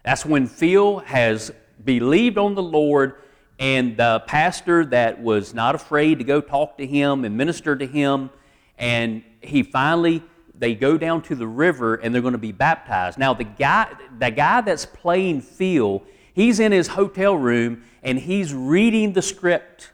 That's 0.02 0.24
when 0.24 0.46
Phil 0.46 0.98
has 1.00 1.52
believed 1.84 2.38
on 2.38 2.54
the 2.54 2.62
Lord 2.62 3.16
and 3.58 3.96
the 3.96 4.22
pastor 4.26 4.84
that 4.86 5.20
was 5.20 5.54
not 5.54 5.74
afraid 5.74 6.18
to 6.18 6.24
go 6.24 6.40
talk 6.40 6.78
to 6.78 6.86
him 6.86 7.24
and 7.24 7.36
minister 7.36 7.76
to 7.76 7.86
him 7.86 8.30
and 8.78 9.22
he 9.40 9.62
finally 9.62 10.22
they 10.58 10.74
go 10.74 10.96
down 10.96 11.22
to 11.22 11.34
the 11.34 11.46
river 11.46 11.96
and 11.96 12.14
they're 12.14 12.22
going 12.22 12.32
to 12.32 12.38
be 12.38 12.52
baptized. 12.52 13.18
Now 13.18 13.34
the 13.34 13.44
guy 13.44 13.92
the 14.18 14.30
guy 14.30 14.60
that's 14.60 14.86
playing 14.86 15.40
Phil 15.40 16.02
he's 16.34 16.60
in 16.60 16.72
his 16.72 16.88
hotel 16.88 17.36
room 17.36 17.84
and 18.02 18.18
he's 18.18 18.52
reading 18.52 19.12
the 19.12 19.22
script. 19.22 19.90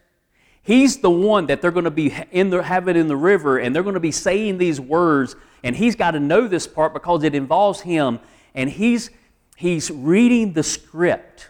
He's 0.63 0.99
the 0.99 1.11
one 1.11 1.47
that 1.47 1.63
they're 1.63 1.71
going 1.71 1.85
to 1.85 1.91
be 1.91 2.15
in 2.31 2.51
the, 2.51 2.63
have 2.63 2.89
it 2.89 2.97
in 2.97 3.09
the 3.09 3.17
river 3.17 3.59
and 3.59 3.75
they're 3.75 3.83
going 3.83 3.95
to 3.95 4.01
be 4.01 4.13
saying 4.13 4.59
these 4.59 4.81
words. 4.81 5.35
And 5.63 5.75
he's 5.75 5.97
got 5.97 6.13
to 6.13 6.21
know 6.21 6.47
this 6.47 6.67
part 6.67 6.93
because 6.93 7.25
it 7.25 7.35
involves 7.35 7.81
him. 7.81 8.21
And 8.55 8.71
he's 8.71 9.11
he's 9.57 9.91
reading 9.91 10.53
the 10.53 10.63
script 10.63 11.49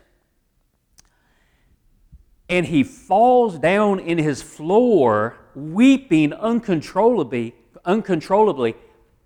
and 2.49 2.67
he 2.67 2.83
falls 2.83 3.59
down 3.59 4.01
in 4.01 4.19
his 4.19 4.43
floor 4.43 5.37
weeping 5.55 6.33
uncontrollably, 6.33 7.55
uncontrollably 7.85 8.75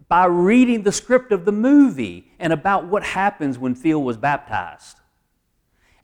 by 0.08 0.26
reading 0.26 0.82
the 0.82 0.92
script 0.92 1.32
of 1.32 1.44
the 1.44 1.52
movie 1.52 2.30
and 2.38 2.52
about 2.52 2.86
what 2.86 3.02
happens 3.02 3.58
when 3.58 3.74
Phil 3.74 4.02
was 4.02 4.16
baptized. 4.16 4.98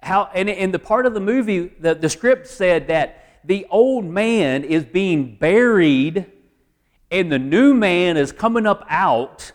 How, 0.03 0.31
and 0.33 0.49
in 0.49 0.71
the 0.71 0.79
part 0.79 1.07
of 1.07 1.15
the 1.15 1.21
movie, 1.21 1.73
the, 1.81 1.95
the 1.95 2.09
script 2.09 2.47
said 2.47 2.87
that 2.87 3.41
the 3.45 3.67
old 3.71 4.05
man 4.05 4.65
is 4.65 4.85
being 4.85 5.37
buried 5.37 6.27
and 7.11 7.33
the 7.33 7.39
new 7.39 7.75
man 7.75 8.17
is 8.17 8.31
coming 8.33 8.67
up 8.67 8.85
out. 8.89 9.53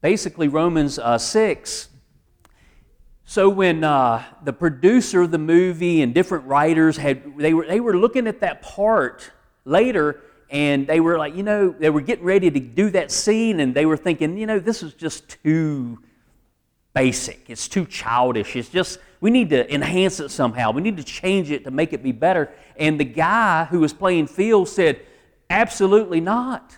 Basically, 0.00 0.48
Romans 0.48 0.98
uh, 0.98 1.18
6 1.18 1.88
so 3.30 3.48
when 3.48 3.84
uh, 3.84 4.24
the 4.42 4.52
producer 4.52 5.22
of 5.22 5.30
the 5.30 5.38
movie 5.38 6.02
and 6.02 6.12
different 6.12 6.46
writers 6.46 6.96
had 6.96 7.38
they 7.38 7.54
were 7.54 7.64
they 7.64 7.78
were 7.78 7.96
looking 7.96 8.26
at 8.26 8.40
that 8.40 8.60
part 8.60 9.30
later 9.64 10.20
and 10.50 10.84
they 10.88 10.98
were 10.98 11.16
like, 11.16 11.36
you 11.36 11.44
know, 11.44 11.70
they 11.70 11.90
were 11.90 12.00
getting 12.00 12.24
ready 12.24 12.50
to 12.50 12.58
do 12.58 12.90
that 12.90 13.12
scene 13.12 13.60
and 13.60 13.72
they 13.72 13.86
were 13.86 13.96
thinking, 13.96 14.36
you 14.36 14.48
know, 14.48 14.58
this 14.58 14.82
is 14.82 14.94
just 14.94 15.28
too 15.44 16.00
basic. 16.92 17.48
It's 17.48 17.68
too 17.68 17.86
childish. 17.86 18.56
It's 18.56 18.68
just 18.68 18.98
we 19.20 19.30
need 19.30 19.50
to 19.50 19.72
enhance 19.72 20.18
it 20.18 20.30
somehow. 20.30 20.72
We 20.72 20.82
need 20.82 20.96
to 20.96 21.04
change 21.04 21.52
it 21.52 21.62
to 21.62 21.70
make 21.70 21.92
it 21.92 22.02
be 22.02 22.10
better. 22.10 22.52
And 22.76 22.98
the 22.98 23.04
guy 23.04 23.64
who 23.66 23.78
was 23.78 23.92
playing 23.92 24.26
Phil 24.26 24.66
said, 24.66 25.06
absolutely 25.48 26.20
not. 26.20 26.76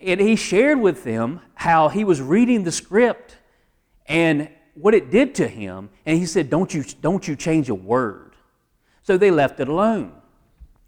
And 0.00 0.20
he 0.20 0.36
shared 0.36 0.80
with 0.80 1.04
them 1.04 1.42
how 1.52 1.90
he 1.90 2.02
was 2.02 2.22
reading 2.22 2.64
the 2.64 2.72
script 2.72 3.36
and 4.06 4.48
what 4.80 4.94
it 4.94 5.10
did 5.10 5.34
to 5.36 5.48
him, 5.48 5.90
and 6.06 6.18
he 6.18 6.26
said, 6.26 6.50
Don't 6.50 6.72
you, 6.72 6.84
don't 7.00 7.26
you 7.26 7.36
change 7.36 7.68
a 7.68 7.74
word. 7.74 8.34
So 9.02 9.16
they 9.16 9.30
left 9.30 9.60
it 9.60 9.68
alone. 9.68 10.12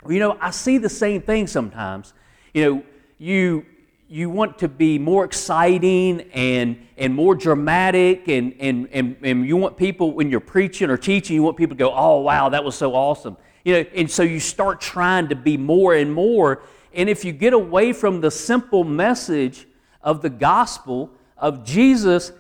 You 0.09 0.19
know, 0.19 0.39
I 0.41 0.51
see 0.51 0.79
the 0.79 0.89
same 0.89 1.23
thing 1.23 1.47
sometimes. 1.47 2.15
You 2.55 2.65
know, 2.65 2.83
you 3.19 3.67
you 4.11 4.29
want 4.29 4.59
to 4.59 4.67
be 4.67 4.99
more 4.99 5.25
exciting 5.25 6.23
and, 6.33 6.85
and 6.99 7.15
more 7.15 7.37
dramatic 7.37 8.27
and, 8.27 8.53
and, 8.59 8.89
and, 8.91 9.17
and 9.23 9.47
you 9.47 9.57
want 9.57 9.77
people 9.77 10.11
when 10.13 10.29
you're 10.29 10.41
preaching 10.41 10.91
or 10.91 10.97
teaching 10.97 11.37
you 11.37 11.45
want 11.45 11.57
people 11.57 11.77
to 11.77 11.79
go 11.79 11.95
oh 11.95 12.19
wow 12.19 12.49
that 12.49 12.65
was 12.65 12.75
so 12.75 12.93
awesome 12.93 13.37
you 13.65 13.73
know 13.73 13.85
and 13.95 14.11
so 14.11 14.25
you 14.25 14.41
start 14.41 14.81
trying 14.81 15.29
to 15.29 15.37
be 15.37 15.57
more 15.57 15.95
and 15.95 16.13
more 16.13 16.61
and 16.93 17.09
if 17.09 17.25
you 17.25 17.31
get 17.31 17.53
away 17.53 17.93
from 17.93 18.21
the 18.21 18.33
simple 18.33 18.83
message 18.83 19.69
of 20.03 20.23
the 20.23 20.31
gospel 20.31 21.09
of 21.39 21.65
jesus 21.65 22.33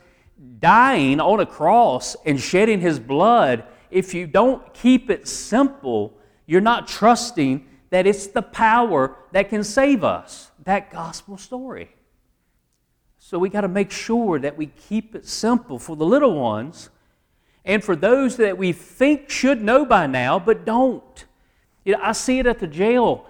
dying 0.59 1.21
on 1.21 1.41
a 1.41 1.47
cross 1.47 2.17
and 2.25 2.41
shedding 2.41 2.81
his 2.81 2.99
blood 2.99 3.65
if 3.91 4.15
you 4.15 4.27
don't 4.27 4.73
keep 4.73 5.11
it 5.11 5.29
simple 5.29 6.15
you're 6.47 6.61
not 6.61 6.89
trusting 6.89 7.67
that 7.91 8.07
it's 8.07 8.29
the 8.29 8.43
power 8.43 9.17
that 9.33 9.49
can 9.49 9.63
save 9.63 10.03
us 10.03 10.51
that 10.65 10.91
gospel 10.91 11.39
story. 11.39 11.95
So 13.19 13.39
we 13.39 13.49
got 13.49 13.63
to 13.63 13.69
make 13.69 13.91
sure 13.91 14.39
that 14.39 14.57
we 14.57 14.67
keep 14.67 15.15
it 15.15 15.27
simple 15.27 15.79
for 15.79 15.97
the 15.97 16.05
little 16.05 16.35
ones 16.35 16.91
and 17.65 17.83
for 17.83 17.95
those 17.95 18.37
that 18.39 18.59
we 18.59 18.73
think 18.73 19.31
should 19.31 19.63
know 19.63 19.85
by 19.85 20.07
now 20.07 20.39
but 20.39 20.65
don't. 20.65 21.25
You 21.85 21.93
know, 21.93 22.01
I 22.03 22.13
see 22.13 22.39
it 22.39 22.47
at 22.47 22.59
the 22.59 22.67
jail. 22.67 23.27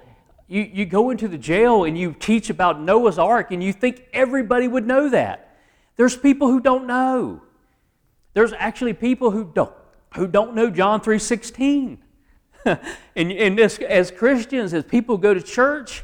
You, 0.48 0.62
you 0.62 0.86
go 0.86 1.10
into 1.10 1.28
the 1.28 1.38
jail 1.38 1.84
and 1.84 1.96
you 1.96 2.14
teach 2.18 2.50
about 2.50 2.80
Noah's 2.80 3.18
Ark 3.18 3.52
and 3.52 3.62
you 3.62 3.72
think 3.72 4.04
everybody 4.12 4.66
would 4.66 4.86
know 4.86 5.08
that. 5.10 5.49
There's 6.00 6.16
people 6.16 6.48
who 6.48 6.60
don't 6.60 6.86
know. 6.86 7.42
There's 8.32 8.54
actually 8.54 8.94
people 8.94 9.32
who 9.32 9.44
don't, 9.52 9.74
who 10.16 10.26
don't 10.26 10.54
know 10.54 10.70
John 10.70 11.02
3.16. 11.02 11.98
and 12.64 12.80
and 13.30 13.60
as 13.60 14.10
Christians, 14.10 14.72
as 14.72 14.84
people 14.84 15.18
go 15.18 15.34
to 15.34 15.42
church, 15.42 16.02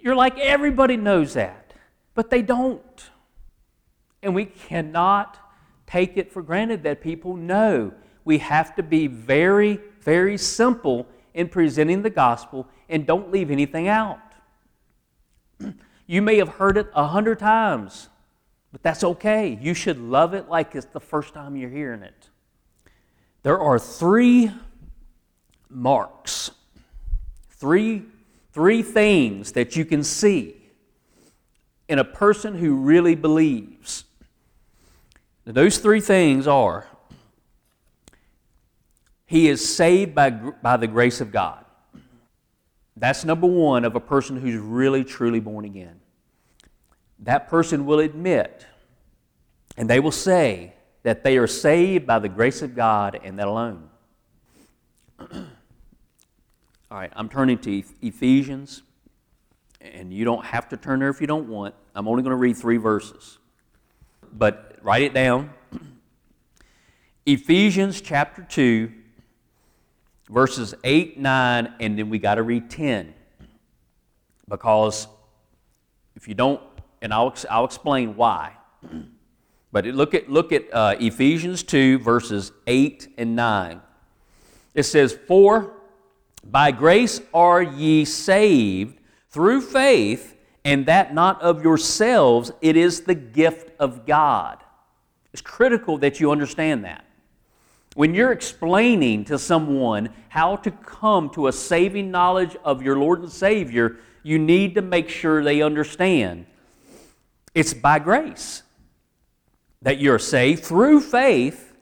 you're 0.00 0.16
like, 0.16 0.38
everybody 0.38 0.96
knows 0.96 1.34
that, 1.34 1.74
but 2.14 2.30
they 2.30 2.40
don't. 2.40 3.10
And 4.22 4.34
we 4.34 4.46
cannot 4.46 5.40
take 5.86 6.16
it 6.16 6.32
for 6.32 6.40
granted 6.40 6.82
that 6.84 7.02
people 7.02 7.36
know. 7.36 7.92
We 8.24 8.38
have 8.38 8.76
to 8.76 8.82
be 8.82 9.08
very, 9.08 9.78
very 10.00 10.38
simple 10.38 11.06
in 11.34 11.50
presenting 11.50 12.00
the 12.00 12.08
gospel 12.08 12.66
and 12.88 13.06
don't 13.06 13.30
leave 13.30 13.50
anything 13.50 13.88
out. 13.88 14.20
You 16.08 16.22
may 16.22 16.36
have 16.36 16.50
heard 16.50 16.78
it 16.78 16.88
a 16.94 17.08
hundred 17.08 17.40
times, 17.40 18.08
but 18.76 18.82
that's 18.82 19.02
okay. 19.02 19.58
You 19.60 19.72
should 19.72 19.98
love 19.98 20.34
it 20.34 20.48
like 20.50 20.74
it's 20.74 20.86
the 20.86 21.00
first 21.00 21.32
time 21.32 21.56
you're 21.56 21.70
hearing 21.70 22.02
it. 22.02 22.28
There 23.42 23.58
are 23.58 23.78
three 23.78 24.50
marks, 25.70 26.50
three 27.50 28.04
Three 28.56 28.82
things 28.82 29.52
that 29.52 29.76
you 29.76 29.84
can 29.84 30.02
see 30.02 30.56
in 31.90 31.98
a 31.98 32.04
person 32.04 32.54
who 32.54 32.76
really 32.76 33.14
believes. 33.14 34.04
Now, 35.44 35.52
those 35.52 35.76
three 35.76 36.00
things 36.00 36.46
are 36.46 36.86
he 39.26 39.48
is 39.50 39.76
saved 39.76 40.14
by, 40.14 40.30
by 40.30 40.78
the 40.78 40.86
grace 40.86 41.20
of 41.20 41.30
God. 41.32 41.66
That's 42.96 43.26
number 43.26 43.46
one 43.46 43.84
of 43.84 43.94
a 43.94 44.00
person 44.00 44.40
who's 44.40 44.58
really, 44.58 45.04
truly 45.04 45.40
born 45.40 45.66
again. 45.66 46.00
That 47.20 47.48
person 47.48 47.86
will 47.86 48.00
admit 48.00 48.66
and 49.76 49.90
they 49.90 50.00
will 50.00 50.12
say 50.12 50.72
that 51.02 51.22
they 51.22 51.36
are 51.36 51.46
saved 51.46 52.06
by 52.06 52.18
the 52.18 52.28
grace 52.28 52.62
of 52.62 52.74
God 52.74 53.20
and 53.22 53.38
that 53.38 53.46
alone. 53.46 53.88
All 55.20 56.98
right, 56.98 57.12
I'm 57.14 57.28
turning 57.28 57.58
to 57.58 57.82
Ephesians, 58.00 58.82
and 59.80 60.12
you 60.12 60.24
don't 60.24 60.44
have 60.44 60.68
to 60.70 60.76
turn 60.76 61.00
there 61.00 61.10
if 61.10 61.20
you 61.20 61.26
don't 61.26 61.48
want. 61.48 61.74
I'm 61.94 62.08
only 62.08 62.22
going 62.22 62.30
to 62.30 62.36
read 62.36 62.56
three 62.56 62.76
verses, 62.76 63.38
but 64.32 64.78
write 64.82 65.02
it 65.02 65.12
down. 65.12 65.50
Ephesians 67.26 68.00
chapter 68.00 68.42
2, 68.42 68.90
verses 70.30 70.74
8, 70.84 71.18
9, 71.18 71.74
and 71.80 71.98
then 71.98 72.08
we 72.08 72.18
got 72.18 72.36
to 72.36 72.42
read 72.42 72.70
10. 72.70 73.12
Because 74.48 75.08
if 76.14 76.28
you 76.28 76.34
don't, 76.34 76.62
and 77.06 77.14
I'll, 77.14 77.32
I'll 77.48 77.64
explain 77.64 78.16
why. 78.16 78.54
But 79.70 79.84
look 79.86 80.12
at, 80.12 80.28
look 80.28 80.50
at 80.50 80.64
uh, 80.74 80.96
Ephesians 80.98 81.62
2, 81.62 82.00
verses 82.00 82.50
8 82.66 83.14
and 83.16 83.36
9. 83.36 83.80
It 84.74 84.82
says, 84.82 85.16
For 85.28 85.72
by 86.42 86.72
grace 86.72 87.20
are 87.32 87.62
ye 87.62 88.04
saved 88.04 88.98
through 89.30 89.60
faith, 89.60 90.36
and 90.64 90.86
that 90.86 91.14
not 91.14 91.40
of 91.42 91.62
yourselves, 91.62 92.50
it 92.60 92.76
is 92.76 93.02
the 93.02 93.14
gift 93.14 93.70
of 93.78 94.04
God. 94.04 94.58
It's 95.32 95.42
critical 95.42 95.98
that 95.98 96.18
you 96.18 96.32
understand 96.32 96.84
that. 96.86 97.04
When 97.94 98.14
you're 98.14 98.32
explaining 98.32 99.26
to 99.26 99.38
someone 99.38 100.08
how 100.28 100.56
to 100.56 100.72
come 100.72 101.30
to 101.30 101.46
a 101.46 101.52
saving 101.52 102.10
knowledge 102.10 102.56
of 102.64 102.82
your 102.82 102.98
Lord 102.98 103.20
and 103.20 103.30
Savior, 103.30 103.98
you 104.24 104.40
need 104.40 104.74
to 104.74 104.82
make 104.82 105.08
sure 105.08 105.44
they 105.44 105.62
understand 105.62 106.46
it's 107.56 107.74
by 107.74 107.98
grace 107.98 108.62
that 109.82 109.98
you're 109.98 110.18
saved 110.18 110.64
through 110.64 111.00
faith, 111.00 111.74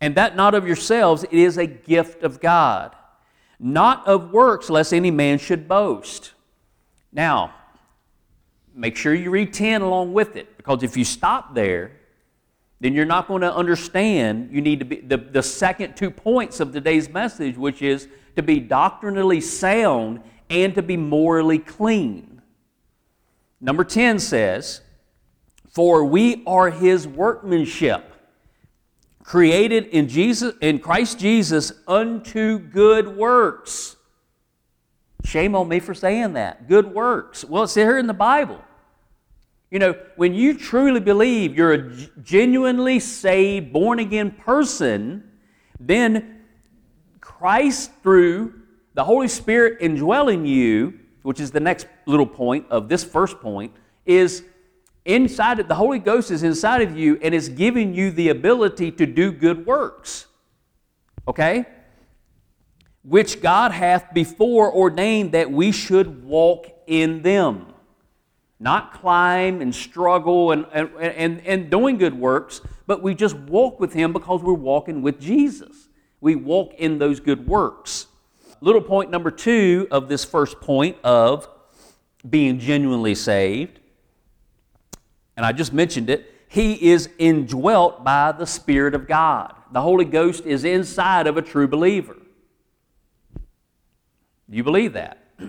and 0.00 0.16
that 0.16 0.34
not 0.36 0.54
of 0.54 0.66
yourselves, 0.66 1.22
it 1.24 1.32
is 1.32 1.56
a 1.56 1.66
gift 1.66 2.22
of 2.24 2.40
God 2.40 2.96
not 3.58 4.06
of 4.06 4.32
works, 4.32 4.68
lest 4.68 4.92
any 4.92 5.10
man 5.10 5.38
should 5.38 5.68
boast. 5.68 6.32
Now, 7.12 7.54
make 8.74 8.96
sure 8.96 9.14
you 9.14 9.30
read 9.30 9.52
10 9.52 9.82
along 9.82 10.12
with 10.12 10.36
it, 10.36 10.56
because 10.56 10.82
if 10.82 10.96
you 10.96 11.04
stop 11.04 11.54
there, 11.54 11.92
then 12.80 12.92
you're 12.92 13.06
not 13.06 13.26
going 13.26 13.40
to 13.40 13.54
understand. 13.54 14.50
You 14.52 14.60
need 14.60 14.80
to 14.80 14.84
be 14.84 14.96
the, 14.96 15.16
the 15.16 15.42
second 15.42 15.96
two 15.96 16.10
points 16.10 16.60
of 16.60 16.72
today's 16.72 17.08
message, 17.08 17.56
which 17.56 17.80
is 17.80 18.08
to 18.36 18.42
be 18.42 18.60
doctrinally 18.60 19.40
sound 19.40 20.20
and 20.50 20.74
to 20.74 20.82
be 20.82 20.98
morally 20.98 21.58
clean. 21.58 22.35
Number 23.60 23.84
10 23.84 24.18
says, 24.18 24.80
For 25.68 26.04
we 26.04 26.42
are 26.46 26.70
his 26.70 27.06
workmanship 27.06 28.12
created 29.26 29.86
in 29.86 30.06
Jesus 30.08 30.54
in 30.60 30.78
Christ 30.78 31.18
Jesus 31.18 31.72
unto 31.88 32.60
good 32.60 33.08
works. 33.16 33.96
Shame 35.24 35.56
on 35.56 35.68
me 35.68 35.80
for 35.80 35.94
saying 35.94 36.34
that. 36.34 36.68
Good 36.68 36.94
works. 36.94 37.44
Well, 37.44 37.64
it's 37.64 37.74
here 37.74 37.98
in 37.98 38.06
the 38.06 38.14
Bible. 38.14 38.62
You 39.68 39.80
know, 39.80 39.96
when 40.14 40.32
you 40.32 40.56
truly 40.56 41.00
believe 41.00 41.56
you're 41.56 41.72
a 41.72 41.92
genuinely 42.22 43.00
saved, 43.00 43.72
born 43.72 43.98
again 43.98 44.30
person, 44.30 45.28
then 45.80 46.42
Christ, 47.20 47.90
through 48.04 48.54
the 48.94 49.02
Holy 49.02 49.26
Spirit 49.26 49.78
indwelling 49.80 50.46
you, 50.46 51.00
which 51.26 51.40
is 51.40 51.50
the 51.50 51.58
next 51.58 51.88
little 52.06 52.24
point 52.24 52.64
of 52.70 52.88
this 52.88 53.02
first 53.02 53.40
point, 53.40 53.72
is 54.04 54.44
inside 55.04 55.58
of 55.58 55.66
the 55.66 55.74
Holy 55.74 55.98
Ghost 55.98 56.30
is 56.30 56.44
inside 56.44 56.82
of 56.82 56.96
you 56.96 57.18
and 57.20 57.34
is 57.34 57.48
giving 57.48 57.94
you 57.94 58.12
the 58.12 58.28
ability 58.28 58.92
to 58.92 59.06
do 59.06 59.32
good 59.32 59.66
works. 59.66 60.26
Okay? 61.26 61.66
Which 63.02 63.40
God 63.42 63.72
hath 63.72 64.14
before 64.14 64.72
ordained 64.72 65.32
that 65.32 65.50
we 65.50 65.72
should 65.72 66.24
walk 66.24 66.68
in 66.86 67.22
them. 67.22 67.72
Not 68.60 68.94
climb 68.94 69.60
and 69.60 69.74
struggle 69.74 70.52
and, 70.52 70.64
and, 70.72 70.90
and, 70.96 71.44
and 71.44 71.68
doing 71.68 71.98
good 71.98 72.14
works, 72.14 72.60
but 72.86 73.02
we 73.02 73.16
just 73.16 73.34
walk 73.34 73.80
with 73.80 73.92
Him 73.92 74.12
because 74.12 74.44
we're 74.44 74.52
walking 74.52 75.02
with 75.02 75.18
Jesus. 75.18 75.88
We 76.20 76.36
walk 76.36 76.74
in 76.74 77.00
those 77.00 77.18
good 77.18 77.48
works. 77.48 78.06
Little 78.60 78.80
point 78.80 79.10
number 79.10 79.30
two 79.30 79.86
of 79.90 80.08
this 80.08 80.24
first 80.24 80.60
point 80.60 80.96
of 81.04 81.48
being 82.28 82.58
genuinely 82.58 83.14
saved 83.14 83.80
and 85.36 85.44
I 85.44 85.52
just 85.52 85.72
mentioned 85.72 86.10
it, 86.10 86.32
he 86.48 86.90
is 86.90 87.08
indwelt 87.18 88.02
by 88.02 88.32
the 88.32 88.46
Spirit 88.46 88.94
of 88.94 89.06
God. 89.06 89.54
The 89.72 89.82
Holy 89.82 90.04
Ghost 90.04 90.46
is 90.46 90.64
inside 90.64 91.26
of 91.26 91.36
a 91.36 91.42
true 91.42 91.68
believer. 91.68 92.16
You 94.48 94.64
believe 94.64 94.94
that? 94.94 95.18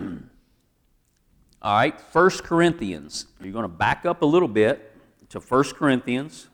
All 0.00 1.76
right, 1.76 1.94
1 2.12 2.30
Corinthians. 2.38 3.26
You're 3.40 3.52
going 3.52 3.62
to 3.62 3.68
back 3.68 4.04
up 4.04 4.22
a 4.22 4.26
little 4.26 4.48
bit 4.48 4.90
to 5.28 5.38
1 5.38 5.64
Corinthians 5.74 6.48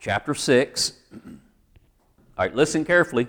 chapter 0.00 0.34
6. 0.34 0.92
All 1.12 1.20
right, 2.38 2.54
listen 2.54 2.84
carefully. 2.84 3.28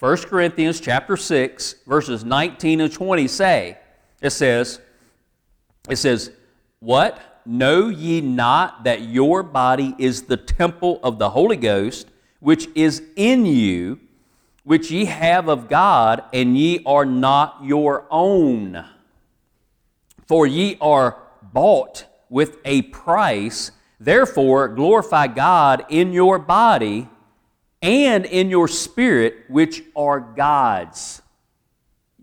1 0.00 0.16
Corinthians 0.22 0.80
chapter 0.80 1.16
6, 1.16 1.76
verses 1.86 2.24
19 2.24 2.80
and 2.80 2.92
20 2.92 3.28
say, 3.28 3.78
it 4.20 4.30
says, 4.30 4.80
it 5.88 5.96
says, 5.96 6.32
What? 6.80 7.42
Know 7.46 7.88
ye 7.90 8.20
not 8.20 8.84
that 8.84 9.02
your 9.02 9.44
body 9.44 9.94
is 9.98 10.22
the 10.22 10.36
temple 10.36 10.98
of 11.04 11.20
the 11.20 11.30
Holy 11.30 11.56
Ghost, 11.56 12.08
which 12.40 12.68
is 12.74 13.04
in 13.14 13.46
you, 13.46 14.00
which 14.64 14.90
ye 14.90 15.04
have 15.04 15.48
of 15.48 15.68
God, 15.68 16.24
and 16.32 16.58
ye 16.58 16.82
are 16.84 17.04
not 17.04 17.60
your 17.62 18.04
own. 18.10 18.84
For 20.26 20.44
ye 20.44 20.76
are 20.80 21.18
bought 21.40 22.06
with 22.28 22.56
a 22.64 22.82
price. 22.82 23.70
Therefore, 24.00 24.66
glorify 24.66 25.28
God 25.28 25.84
in 25.88 26.12
your 26.12 26.40
body 26.40 27.08
and 27.84 28.24
in 28.24 28.48
your 28.48 28.66
spirit, 28.66 29.44
which 29.48 29.84
are 29.94 30.18
God's. 30.18 31.20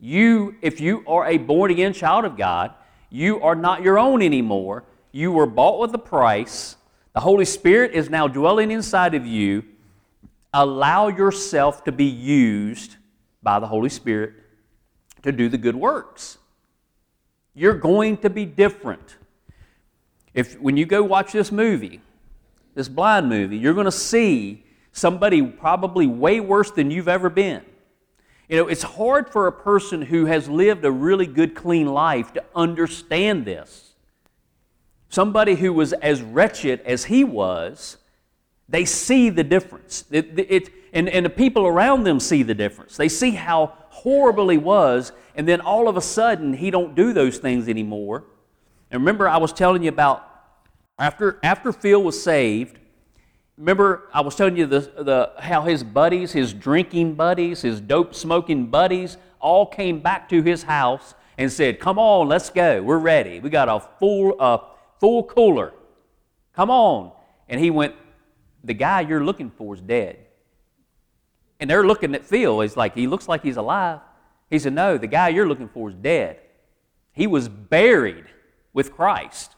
You, 0.02 0.56
if 0.64 0.82
you 0.82 1.04
are 1.06 1.28
a 1.28 1.38
born 1.38 1.70
again 1.70 1.94
child 1.94 2.26
of 2.26 2.36
God, 2.36 2.74
you 3.12 3.40
are 3.42 3.54
not 3.54 3.84
your 3.84 4.00
own 4.00 4.24
anymore. 4.24 4.84
You 5.12 5.32
were 5.32 5.46
bought 5.46 5.80
with 5.80 5.94
a 5.94 6.00
price. 6.00 6.78
The 7.14 7.20
Holy 7.20 7.46
Spirit 7.46 7.92
is 7.92 8.10
now 8.10 8.28
dwelling 8.28 8.72
inside 8.72 9.14
of 9.14 9.28
you. 9.28 9.64
Allow 10.52 11.10
yourself 11.10 11.84
to 11.84 11.92
be 11.92 12.06
used 12.06 12.96
by 13.44 13.60
the 13.60 13.68
Holy 13.68 13.90
Spirit 13.90 14.34
to 15.22 15.32
do 15.32 15.48
the 15.48 15.60
good 15.60 15.76
works. 15.76 16.40
You're 17.54 17.76
going 17.76 18.18
to 18.18 18.32
be 18.32 18.46
different. 18.46 19.18
If 20.34 20.60
when 20.60 20.76
you 20.76 20.88
go 20.88 21.04
watch 21.04 21.34
this 21.34 21.52
movie, 21.52 22.02
this 22.74 22.90
blind 22.90 23.30
movie, 23.30 23.58
you're 23.58 23.76
going 23.76 23.86
to 23.86 23.92
see 23.92 24.64
somebody 24.92 25.42
probably 25.42 26.08
way 26.08 26.40
worse 26.40 26.72
than 26.72 26.92
you've 26.92 27.08
ever 27.08 27.30
been. 27.30 27.64
You 28.50 28.58
know, 28.58 28.68
it's 28.68 28.84
hard 28.84 29.30
for 29.30 29.48
a 29.48 29.52
person 29.52 30.02
who 30.02 30.26
has 30.26 30.50
lived 30.50 30.84
a 30.84 30.92
really 30.92 31.26
good, 31.26 31.56
clean 31.56 31.88
life 31.88 32.34
to 32.34 32.44
understand 32.54 33.46
this. 33.46 33.94
Somebody 35.08 35.56
who 35.56 35.72
was 35.72 35.94
as 35.94 36.22
wretched 36.22 36.82
as 36.82 37.06
he 37.06 37.24
was, 37.24 37.98
they 38.68 38.84
see 38.86 39.30
the 39.30 39.44
difference. 39.44 40.06
It, 40.12 40.38
it, 40.38 40.70
and, 40.92 41.08
and 41.08 41.26
the 41.26 41.30
people 41.30 41.66
around 41.66 42.04
them 42.04 42.20
see 42.20 42.44
the 42.44 42.54
difference. 42.54 42.98
They 42.98 43.10
see 43.10 43.32
how 43.32 43.74
horrible 43.90 44.50
he 44.50 44.58
was, 44.58 45.14
and 45.36 45.48
then 45.48 45.62
all 45.62 45.88
of 45.88 45.96
a 45.96 46.02
sudden, 46.02 46.54
he 46.54 46.72
don't 46.72 46.96
do 46.96 47.14
those 47.14 47.38
things 47.38 47.70
anymore. 47.70 48.26
And 48.90 49.02
remember, 49.02 49.30
I 49.30 49.38
was 49.38 49.54
telling 49.54 49.84
you 49.84 49.90
about 49.90 50.28
after, 51.00 51.40
after 51.42 51.72
Phil 51.72 52.04
was 52.04 52.22
saved, 52.22 52.80
remember 53.62 54.10
I 54.12 54.22
was 54.22 54.36
telling 54.36 54.58
you 54.58 54.66
the, 54.66 54.80
the, 54.80 55.32
how 55.38 55.62
his 55.62 55.84
buddies, 55.84 56.32
his 56.32 56.52
drinking 56.52 57.14
buddies, 57.14 57.62
his 57.62 57.80
dope 57.80 58.16
smoking 58.16 58.68
buddies, 58.68 59.18
all 59.40 59.68
came 59.68 60.00
back 60.00 60.28
to 60.30 60.42
his 60.42 60.64
house 60.64 61.14
and 61.38 61.52
said, 61.52 61.80
Come 61.80 62.00
on, 62.00 62.28
let's 62.28 62.50
go. 62.50 62.82
We're 62.82 62.98
ready. 62.98 63.40
We 63.40 63.52
got 63.52 63.70
a 63.70 63.80
full, 64.00 64.36
uh, 64.40 64.58
full 65.00 65.24
cooler. 65.26 65.74
Come 66.54 66.72
on. 66.72 67.12
And 67.48 67.62
he 67.62 67.70
went, 67.70 67.96
The 68.64 68.74
guy 68.74 69.02
you're 69.02 69.24
looking 69.24 69.52
for 69.52 69.76
is 69.76 69.82
dead. 69.82 70.18
And 71.60 71.70
they're 71.70 71.86
looking 71.86 72.16
at 72.16 72.26
Phil. 72.26 72.62
He's 72.62 72.76
like, 72.76 72.96
He 72.96 73.06
looks 73.06 73.28
like 73.28 73.44
he's 73.44 73.58
alive. 73.58 74.00
He 74.50 74.58
said, 74.58 74.74
No, 74.74 74.98
the 74.98 75.08
guy 75.08 75.30
you're 75.30 75.48
looking 75.48 75.70
for 75.70 75.90
is 75.90 75.96
dead. 75.96 76.40
He 77.14 77.28
was 77.28 77.48
buried 77.48 78.26
with 78.74 78.92
Christ. 78.92 79.56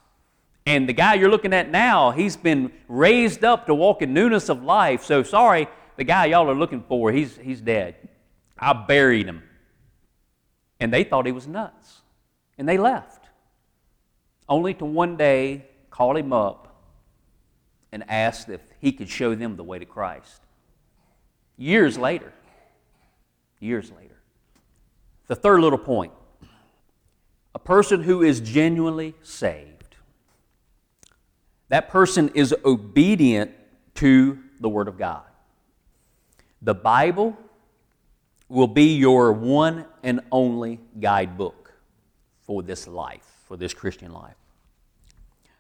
And 0.65 0.87
the 0.87 0.93
guy 0.93 1.15
you're 1.15 1.29
looking 1.29 1.53
at 1.53 1.69
now, 1.69 2.11
he's 2.11 2.37
been 2.37 2.71
raised 2.87 3.43
up 3.43 3.65
to 3.67 3.75
walk 3.75 4.01
in 4.01 4.13
newness 4.13 4.49
of 4.49 4.63
life. 4.63 5.03
So 5.03 5.23
sorry, 5.23 5.67
the 5.97 6.03
guy 6.03 6.25
y'all 6.27 6.49
are 6.49 6.55
looking 6.55 6.83
for, 6.87 7.11
he's, 7.11 7.37
he's 7.37 7.59
dead. 7.59 7.95
I 8.57 8.73
buried 8.73 9.27
him. 9.27 9.43
And 10.79 10.93
they 10.93 11.03
thought 11.03 11.25
he 11.25 11.31
was 11.31 11.47
nuts. 11.47 12.01
And 12.57 12.67
they 12.67 12.77
left. 12.77 13.25
Only 14.47 14.73
to 14.75 14.85
one 14.85 15.17
day 15.17 15.65
call 15.89 16.15
him 16.15 16.31
up 16.31 16.75
and 17.91 18.03
ask 18.09 18.49
if 18.49 18.61
he 18.79 18.91
could 18.91 19.09
show 19.09 19.35
them 19.35 19.55
the 19.55 19.63
way 19.63 19.79
to 19.79 19.85
Christ. 19.85 20.41
Years 21.57 21.97
later. 21.97 22.33
Years 23.59 23.91
later. 23.91 24.21
The 25.27 25.35
third 25.35 25.61
little 25.61 25.79
point 25.79 26.13
a 27.55 27.59
person 27.59 28.01
who 28.01 28.23
is 28.23 28.39
genuinely 28.39 29.13
saved 29.21 29.72
that 31.73 31.89
person 31.89 32.29
is 32.35 32.53
obedient 32.63 33.49
to 33.95 34.37
the 34.59 34.69
Word 34.69 34.87
of 34.87 34.95
God. 34.95 35.23
The 36.61 36.75
Bible 36.75 37.35
will 38.47 38.67
be 38.67 38.95
your 38.95 39.33
one 39.33 39.85
and 40.03 40.19
only 40.31 40.79
guidebook 40.99 41.73
for 42.43 42.61
this 42.61 42.87
life, 42.87 43.25
for 43.47 43.57
this 43.57 43.73
Christian 43.73 44.13
life. 44.13 44.35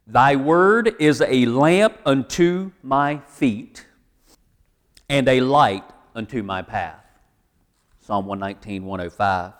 Thy 0.05 0.35
word 0.35 0.95
is 0.99 1.19
a 1.19 1.47
lamp 1.47 1.97
unto 2.05 2.73
my 2.83 3.17
feet 3.17 3.83
and 5.09 5.27
a 5.27 5.41
light 5.41 5.83
unto 6.13 6.43
my 6.43 6.61
path. 6.61 7.03
Psalm 8.01 8.27
119, 8.27 8.85
105. 8.85 9.53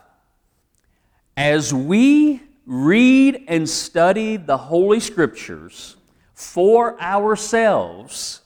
As 1.35 1.73
we 1.73 2.43
read 2.67 3.43
and 3.47 3.67
study 3.67 4.37
the 4.37 4.57
Holy 4.57 4.99
Scriptures, 4.99 5.95
for 6.33 6.99
ourselves 7.01 8.41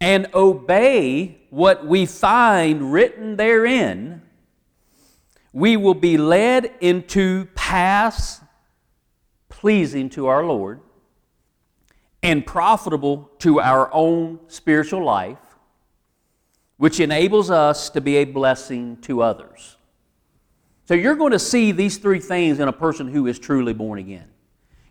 and 0.00 0.28
obey 0.34 1.38
what 1.50 1.86
we 1.86 2.04
find 2.04 2.92
written 2.92 3.36
therein, 3.36 4.22
we 5.52 5.76
will 5.76 5.94
be 5.94 6.18
led 6.18 6.70
into 6.80 7.46
paths 7.54 8.40
pleasing 9.48 10.10
to 10.10 10.26
our 10.26 10.44
Lord 10.44 10.80
and 12.22 12.44
profitable 12.44 13.30
to 13.38 13.60
our 13.60 13.88
own 13.94 14.40
spiritual 14.48 15.04
life, 15.04 15.38
which 16.76 17.00
enables 17.00 17.50
us 17.50 17.88
to 17.90 18.00
be 18.00 18.16
a 18.16 18.24
blessing 18.24 18.96
to 19.02 19.22
others. 19.22 19.76
So 20.86 20.94
you're 20.94 21.14
going 21.14 21.32
to 21.32 21.38
see 21.38 21.72
these 21.72 21.96
three 21.96 22.20
things 22.20 22.60
in 22.60 22.68
a 22.68 22.72
person 22.72 23.08
who 23.08 23.26
is 23.26 23.38
truly 23.38 23.72
born 23.72 23.98
again 23.98 24.33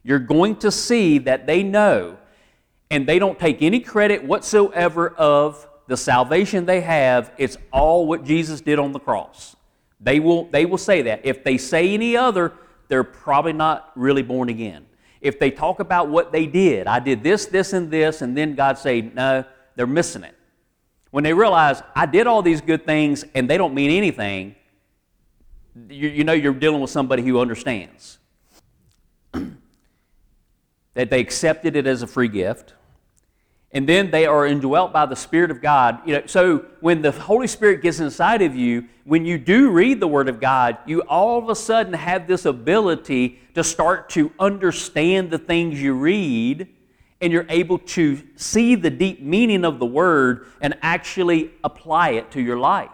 you're 0.03 0.19
going 0.19 0.57
to 0.57 0.71
see 0.71 1.17
that 1.19 1.47
they 1.47 1.63
know 1.63 2.17
and 2.91 3.07
they 3.07 3.17
don't 3.17 3.39
take 3.39 3.61
any 3.61 3.79
credit 3.79 4.23
whatsoever 4.23 5.09
of 5.09 5.67
the 5.87 5.97
salvation 5.97 6.65
they 6.65 6.81
have. 6.81 7.31
It's 7.37 7.57
all 7.71 8.05
what 8.05 8.23
Jesus 8.23 8.61
did 8.61 8.79
on 8.79 8.91
the 8.91 8.99
cross. 8.99 9.55
They 9.99 10.19
will, 10.19 10.45
they 10.45 10.65
will 10.65 10.77
say 10.77 11.01
that. 11.03 11.21
If 11.25 11.43
they 11.43 11.57
say 11.57 11.93
any 11.93 12.17
other, 12.17 12.53
they're 12.89 13.03
probably 13.03 13.53
not 13.53 13.91
really 13.95 14.21
born 14.21 14.49
again. 14.49 14.85
If 15.21 15.39
they 15.39 15.49
talk 15.49 15.79
about 15.79 16.09
what 16.09 16.33
they 16.33 16.45
did, 16.45 16.85
I 16.85 16.99
did 16.99 17.23
this, 17.23 17.45
this, 17.45 17.71
and 17.71 17.89
this, 17.89 18.21
and 18.21 18.37
then 18.37 18.55
God 18.55 18.77
say, 18.77 19.01
no, 19.01 19.45
they're 19.75 19.87
missing 19.87 20.23
it. 20.23 20.35
When 21.11 21.23
they 21.23 21.33
realize 21.33 21.81
I 21.95 22.05
did 22.05 22.27
all 22.27 22.41
these 22.41 22.59
good 22.59 22.85
things 22.85 23.23
and 23.33 23.49
they 23.49 23.57
don't 23.57 23.73
mean 23.73 23.91
anything, 23.91 24.55
you, 25.89 26.09
you 26.09 26.23
know 26.23 26.33
you're 26.33 26.53
dealing 26.53 26.81
with 26.81 26.91
somebody 26.91 27.23
who 27.23 27.39
understands 27.39 28.19
that 30.93 31.09
they 31.09 31.19
accepted 31.19 31.75
it 31.75 31.87
as 31.87 32.01
a 32.01 32.07
free 32.07 32.27
gift. 32.27 32.73
And 33.71 33.89
then 33.89 34.11
they 34.11 34.27
are 34.27 34.45
indwelt 34.45 34.93
by 34.93 35.07
the 35.07 35.15
Spirit 35.15 35.49
of 35.49 35.59
God. 35.59 35.99
You 36.05 36.13
know, 36.13 36.23
so 36.27 36.65
when 36.79 37.01
the 37.01 37.11
Holy 37.11 37.47
Spirit 37.47 37.81
gets 37.81 37.99
inside 37.99 38.43
of 38.43 38.55
you, 38.55 38.87
when 39.03 39.25
you 39.25 39.39
do 39.39 39.71
read 39.71 39.99
the 39.99 40.07
Word 40.07 40.29
of 40.29 40.39
God, 40.39 40.77
you 40.85 41.01
all 41.01 41.39
of 41.39 41.49
a 41.49 41.55
sudden 41.55 41.93
have 41.93 42.27
this 42.27 42.45
ability 42.45 43.39
to 43.55 43.63
start 43.63 44.09
to 44.09 44.31
understand 44.39 45.31
the 45.31 45.39
things 45.39 45.81
you 45.81 45.95
read, 45.95 46.67
and 47.19 47.33
you're 47.33 47.47
able 47.49 47.79
to 47.79 48.21
see 48.35 48.75
the 48.75 48.91
deep 48.91 49.21
meaning 49.21 49.65
of 49.65 49.79
the 49.79 49.85
Word 49.87 50.45
and 50.61 50.77
actually 50.83 51.51
apply 51.63 52.11
it 52.11 52.29
to 52.31 52.41
your 52.41 52.57
life 52.57 52.91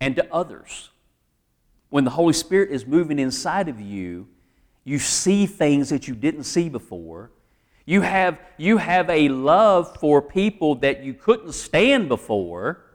and 0.00 0.16
to 0.16 0.34
others. 0.34 0.90
When 1.88 2.02
the 2.02 2.10
Holy 2.10 2.32
Spirit 2.32 2.70
is 2.70 2.84
moving 2.84 3.20
inside 3.20 3.68
of 3.68 3.80
you, 3.80 4.26
you 4.88 4.98
see 4.98 5.44
things 5.44 5.90
that 5.90 6.08
you 6.08 6.14
didn't 6.14 6.44
see 6.44 6.70
before. 6.70 7.30
You 7.84 8.00
have, 8.00 8.38
you 8.56 8.78
have 8.78 9.10
a 9.10 9.28
love 9.28 9.98
for 9.98 10.22
people 10.22 10.76
that 10.76 11.04
you 11.04 11.12
couldn't 11.12 11.52
stand 11.52 12.08
before. 12.08 12.86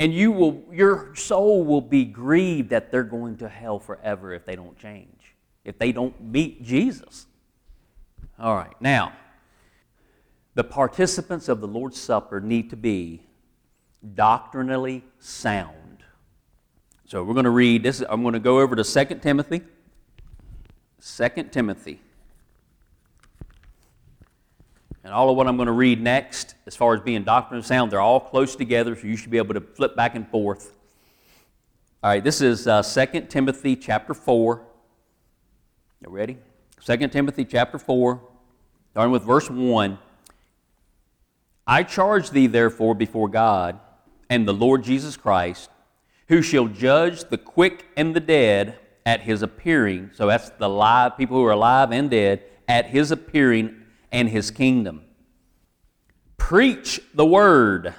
And 0.00 0.12
you 0.12 0.32
will, 0.32 0.64
your 0.72 1.14
soul 1.14 1.64
will 1.64 1.80
be 1.80 2.04
grieved 2.04 2.70
that 2.70 2.90
they're 2.90 3.04
going 3.04 3.36
to 3.38 3.48
hell 3.48 3.78
forever 3.78 4.34
if 4.34 4.44
they 4.44 4.56
don't 4.56 4.76
change, 4.76 5.34
if 5.64 5.78
they 5.78 5.92
don't 5.92 6.20
meet 6.20 6.64
Jesus. 6.64 7.26
All 8.36 8.56
right, 8.56 8.74
now, 8.80 9.12
the 10.54 10.64
participants 10.64 11.48
of 11.48 11.60
the 11.60 11.68
Lord's 11.68 11.98
Supper 12.00 12.40
need 12.40 12.70
to 12.70 12.76
be 12.76 13.22
doctrinally 14.14 15.04
sound. 15.20 16.02
So 17.04 17.22
we're 17.22 17.34
going 17.34 17.44
to 17.44 17.50
read 17.50 17.84
this. 17.84 18.02
I'm 18.08 18.22
going 18.22 18.34
to 18.34 18.40
go 18.40 18.58
over 18.58 18.74
to 18.74 18.82
2 18.82 19.14
Timothy 19.20 19.62
2 21.14 21.28
Timothy. 21.50 22.00
And 25.04 25.14
all 25.14 25.30
of 25.30 25.36
what 25.36 25.46
I'm 25.46 25.56
going 25.56 25.66
to 25.66 25.72
read 25.72 26.02
next, 26.02 26.56
as 26.66 26.74
far 26.74 26.94
as 26.94 27.00
being 27.00 27.22
doctrine 27.22 27.58
of 27.58 27.66
sound, 27.66 27.92
they're 27.92 28.00
all 28.00 28.18
close 28.18 28.56
together, 28.56 28.96
so 28.96 29.06
you 29.06 29.16
should 29.16 29.30
be 29.30 29.38
able 29.38 29.54
to 29.54 29.60
flip 29.60 29.94
back 29.94 30.16
and 30.16 30.28
forth. 30.28 30.72
All 32.02 32.10
right, 32.10 32.24
this 32.24 32.40
is 32.40 32.66
uh, 32.66 32.82
2 32.82 33.26
Timothy 33.28 33.76
chapter 33.76 34.14
4. 34.14 34.62
You 36.02 36.10
ready? 36.10 36.38
2 36.84 36.96
Timothy 37.08 37.44
chapter 37.44 37.78
4, 37.78 38.20
starting 38.90 39.12
with 39.12 39.22
verse 39.22 39.48
1. 39.48 39.98
I 41.68 41.82
charge 41.84 42.30
thee, 42.30 42.48
therefore, 42.48 42.96
before 42.96 43.28
God 43.28 43.78
and 44.28 44.46
the 44.46 44.54
Lord 44.54 44.82
Jesus 44.82 45.16
Christ, 45.16 45.70
who 46.28 46.42
shall 46.42 46.66
judge 46.66 47.24
the 47.24 47.38
quick 47.38 47.86
and 47.96 48.14
the 48.14 48.20
dead 48.20 48.78
at 49.06 49.22
his 49.22 49.40
appearing. 49.40 50.10
So 50.12 50.26
that's 50.26 50.50
the 50.50 50.68
live 50.68 51.16
people 51.16 51.38
who 51.38 51.44
are 51.44 51.52
alive 51.52 51.92
and 51.92 52.10
dead 52.10 52.42
at 52.68 52.86
his 52.86 53.12
appearing 53.12 53.82
and 54.10 54.28
his 54.28 54.50
kingdom. 54.50 55.04
Preach 56.36 57.00
the 57.14 57.24
word. 57.24 57.94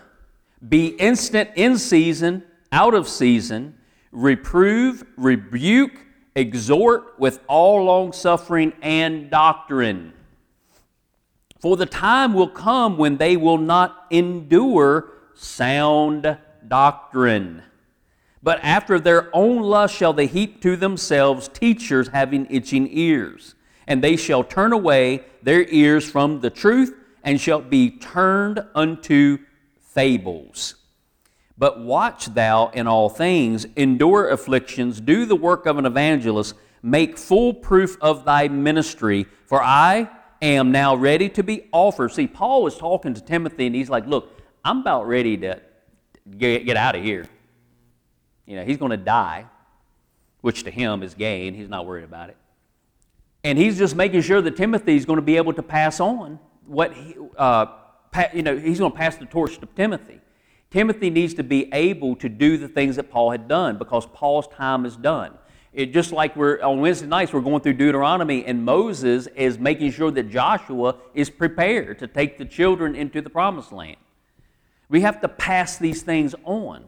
Be 0.67 0.87
instant 0.87 1.51
in 1.55 1.77
season, 1.77 2.43
out 2.71 2.93
of 2.93 3.07
season. 3.07 3.77
Reprove, 4.11 5.03
rebuke, 5.15 5.93
exhort 6.35 7.17
with 7.17 7.39
all 7.47 7.85
long 7.85 8.11
suffering 8.11 8.73
and 8.81 9.29
doctrine. 9.29 10.13
For 11.59 11.77
the 11.77 11.85
time 11.85 12.33
will 12.33 12.49
come 12.49 12.97
when 12.97 13.17
they 13.17 13.37
will 13.37 13.57
not 13.57 14.05
endure 14.11 15.11
sound 15.33 16.37
doctrine. 16.67 17.63
But 18.47 18.61
after 18.63 18.97
their 18.97 19.29
own 19.35 19.61
lust 19.61 19.93
shall 19.93 20.13
they 20.13 20.25
heap 20.25 20.61
to 20.61 20.77
themselves 20.77 21.49
teachers 21.49 22.07
having 22.07 22.47
itching 22.49 22.87
ears. 22.89 23.55
And 23.87 24.01
they 24.01 24.15
shall 24.15 24.41
turn 24.41 24.71
away 24.71 25.25
their 25.43 25.65
ears 25.67 26.09
from 26.09 26.39
the 26.39 26.49
truth 26.49 26.95
and 27.25 27.41
shall 27.41 27.59
be 27.59 27.89
turned 27.89 28.65
unto 28.73 29.39
fables. 29.81 30.75
But 31.57 31.81
watch 31.81 32.27
thou 32.27 32.69
in 32.69 32.87
all 32.87 33.09
things, 33.09 33.65
endure 33.75 34.29
afflictions, 34.29 35.01
do 35.01 35.25
the 35.25 35.35
work 35.35 35.65
of 35.65 35.77
an 35.77 35.85
evangelist, 35.85 36.55
make 36.81 37.17
full 37.17 37.53
proof 37.53 37.97
of 37.99 38.23
thy 38.23 38.47
ministry. 38.47 39.25
For 39.45 39.61
I 39.61 40.09
am 40.41 40.71
now 40.71 40.95
ready 40.95 41.27
to 41.31 41.43
be 41.43 41.67
offered. 41.73 42.13
See, 42.13 42.27
Paul 42.27 42.63
was 42.63 42.77
talking 42.77 43.13
to 43.13 43.19
Timothy, 43.19 43.65
and 43.65 43.75
he's 43.75 43.89
like, 43.89 44.07
Look, 44.07 44.39
I'm 44.63 44.79
about 44.79 45.05
ready 45.05 45.35
to 45.35 45.59
get, 46.37 46.65
get 46.65 46.77
out 46.77 46.95
of 46.95 47.03
here. 47.03 47.27
You 48.47 48.55
know, 48.55 48.65
he's 48.65 48.77
going 48.77 48.91
to 48.91 48.97
die, 48.97 49.45
which 50.41 50.63
to 50.63 50.71
him 50.71 51.03
is 51.03 51.13
gain. 51.13 51.53
He's 51.53 51.69
not 51.69 51.85
worried 51.85 52.05
about 52.05 52.29
it. 52.29 52.37
And 53.43 53.57
he's 53.57 53.77
just 53.77 53.95
making 53.95 54.21
sure 54.21 54.41
that 54.41 54.57
Timothy 54.57 54.95
is 54.95 55.05
going 55.05 55.17
to 55.17 55.21
be 55.21 55.37
able 55.37 55.53
to 55.53 55.63
pass 55.63 55.99
on 55.99 56.39
what 56.65 56.93
he, 56.93 57.15
uh, 57.37 57.67
pa- 58.11 58.29
you 58.33 58.41
know, 58.41 58.57
he's 58.57 58.79
going 58.79 58.91
to 58.91 58.97
pass 58.97 59.15
the 59.17 59.25
torch 59.25 59.59
to 59.59 59.65
Timothy. 59.67 60.19
Timothy 60.69 61.09
needs 61.09 61.33
to 61.35 61.43
be 61.43 61.71
able 61.73 62.15
to 62.17 62.27
do 62.27 62.57
the 62.57 62.67
things 62.67 62.95
that 62.95 63.09
Paul 63.09 63.31
had 63.31 63.47
done 63.47 63.77
because 63.77 64.05
Paul's 64.07 64.47
time 64.47 64.85
is 64.85 64.95
done. 64.95 65.33
It, 65.71 65.93
just 65.93 66.11
like 66.11 66.35
we're 66.35 66.61
on 66.61 66.81
Wednesday 66.81 67.07
nights, 67.07 67.31
we're 67.31 67.41
going 67.41 67.61
through 67.61 67.73
Deuteronomy, 67.73 68.43
and 68.45 68.65
Moses 68.65 69.27
is 69.27 69.59
making 69.59 69.91
sure 69.91 70.11
that 70.11 70.29
Joshua 70.29 70.95
is 71.13 71.29
prepared 71.29 71.99
to 71.99 72.07
take 72.07 72.37
the 72.37 72.45
children 72.45 72.95
into 72.95 73.21
the 73.21 73.29
promised 73.29 73.71
land. 73.71 73.97
We 74.89 75.01
have 75.01 75.21
to 75.21 75.27
pass 75.27 75.77
these 75.77 76.01
things 76.01 76.33
on. 76.43 76.85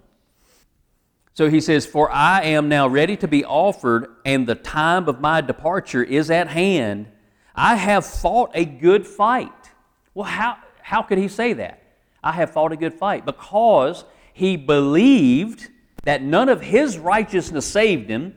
So 1.39 1.49
he 1.49 1.61
says, 1.61 1.85
For 1.85 2.11
I 2.11 2.41
am 2.41 2.67
now 2.67 2.89
ready 2.89 3.15
to 3.15 3.25
be 3.25 3.45
offered, 3.45 4.09
and 4.25 4.45
the 4.45 4.55
time 4.55 5.07
of 5.07 5.21
my 5.21 5.39
departure 5.39 6.03
is 6.03 6.29
at 6.29 6.49
hand. 6.49 7.07
I 7.55 7.77
have 7.77 8.05
fought 8.05 8.51
a 8.55 8.65
good 8.65 9.07
fight. 9.07 9.53
Well, 10.13 10.25
how, 10.25 10.57
how 10.81 11.01
could 11.01 11.17
he 11.17 11.29
say 11.29 11.53
that? 11.53 11.81
I 12.21 12.33
have 12.33 12.51
fought 12.51 12.73
a 12.73 12.75
good 12.75 12.93
fight. 12.93 13.25
Because 13.25 14.03
he 14.33 14.57
believed 14.57 15.69
that 16.03 16.21
none 16.21 16.49
of 16.49 16.59
his 16.59 16.97
righteousness 16.97 17.65
saved 17.65 18.09
him, 18.09 18.35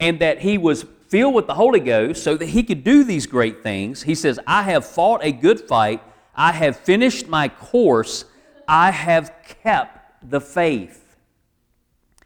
and 0.00 0.18
that 0.18 0.40
he 0.40 0.58
was 0.58 0.84
filled 1.06 1.34
with 1.34 1.46
the 1.46 1.54
Holy 1.54 1.78
Ghost 1.78 2.24
so 2.24 2.36
that 2.36 2.46
he 2.46 2.64
could 2.64 2.82
do 2.82 3.04
these 3.04 3.28
great 3.28 3.62
things. 3.62 4.02
He 4.02 4.16
says, 4.16 4.40
I 4.48 4.64
have 4.64 4.84
fought 4.84 5.20
a 5.22 5.30
good 5.30 5.60
fight. 5.60 6.02
I 6.34 6.50
have 6.50 6.76
finished 6.76 7.28
my 7.28 7.48
course. 7.48 8.24
I 8.66 8.90
have 8.90 9.32
kept 9.62 10.28
the 10.28 10.40
faith. 10.40 11.02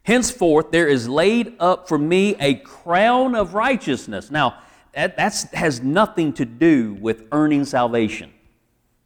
Henceforth, 0.09 0.71
there 0.71 0.89
is 0.89 1.07
laid 1.07 1.55
up 1.61 1.87
for 1.87 1.99
me 1.99 2.35
a 2.41 2.55
crown 2.55 3.35
of 3.35 3.53
righteousness. 3.53 4.31
Now, 4.31 4.57
that 4.95 5.19
has 5.53 5.83
nothing 5.83 6.33
to 6.33 6.47
do 6.47 6.95
with 6.95 7.25
earning 7.31 7.67
salvation. 7.67 8.33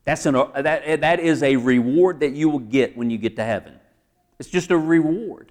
That's 0.04 0.26
an, 0.26 0.34
that, 0.34 1.00
that 1.00 1.18
is 1.18 1.42
a 1.42 1.56
reward 1.56 2.20
that 2.20 2.34
you 2.34 2.48
will 2.48 2.60
get 2.60 2.96
when 2.96 3.10
you 3.10 3.18
get 3.18 3.34
to 3.34 3.44
heaven. 3.44 3.80
It's 4.38 4.48
just 4.48 4.70
a 4.70 4.78
reward. 4.78 5.50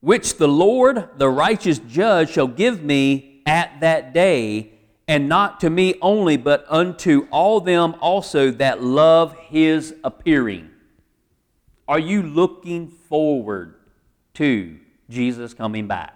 Which 0.00 0.38
the 0.38 0.48
Lord, 0.48 1.08
the 1.18 1.28
righteous 1.28 1.78
judge, 1.78 2.30
shall 2.30 2.48
give 2.48 2.82
me 2.82 3.42
at 3.46 3.78
that 3.78 4.12
day, 4.12 4.72
and 5.06 5.28
not 5.28 5.60
to 5.60 5.70
me 5.70 5.94
only, 6.02 6.36
but 6.36 6.66
unto 6.68 7.28
all 7.30 7.60
them 7.60 7.94
also 8.00 8.50
that 8.50 8.82
love 8.82 9.36
his 9.36 9.94
appearing. 10.02 10.68
Are 11.86 12.00
you 12.00 12.24
looking 12.24 12.88
forward 12.88 13.75
to 14.36 14.76
Jesus 15.10 15.54
coming 15.54 15.86
back? 15.86 16.14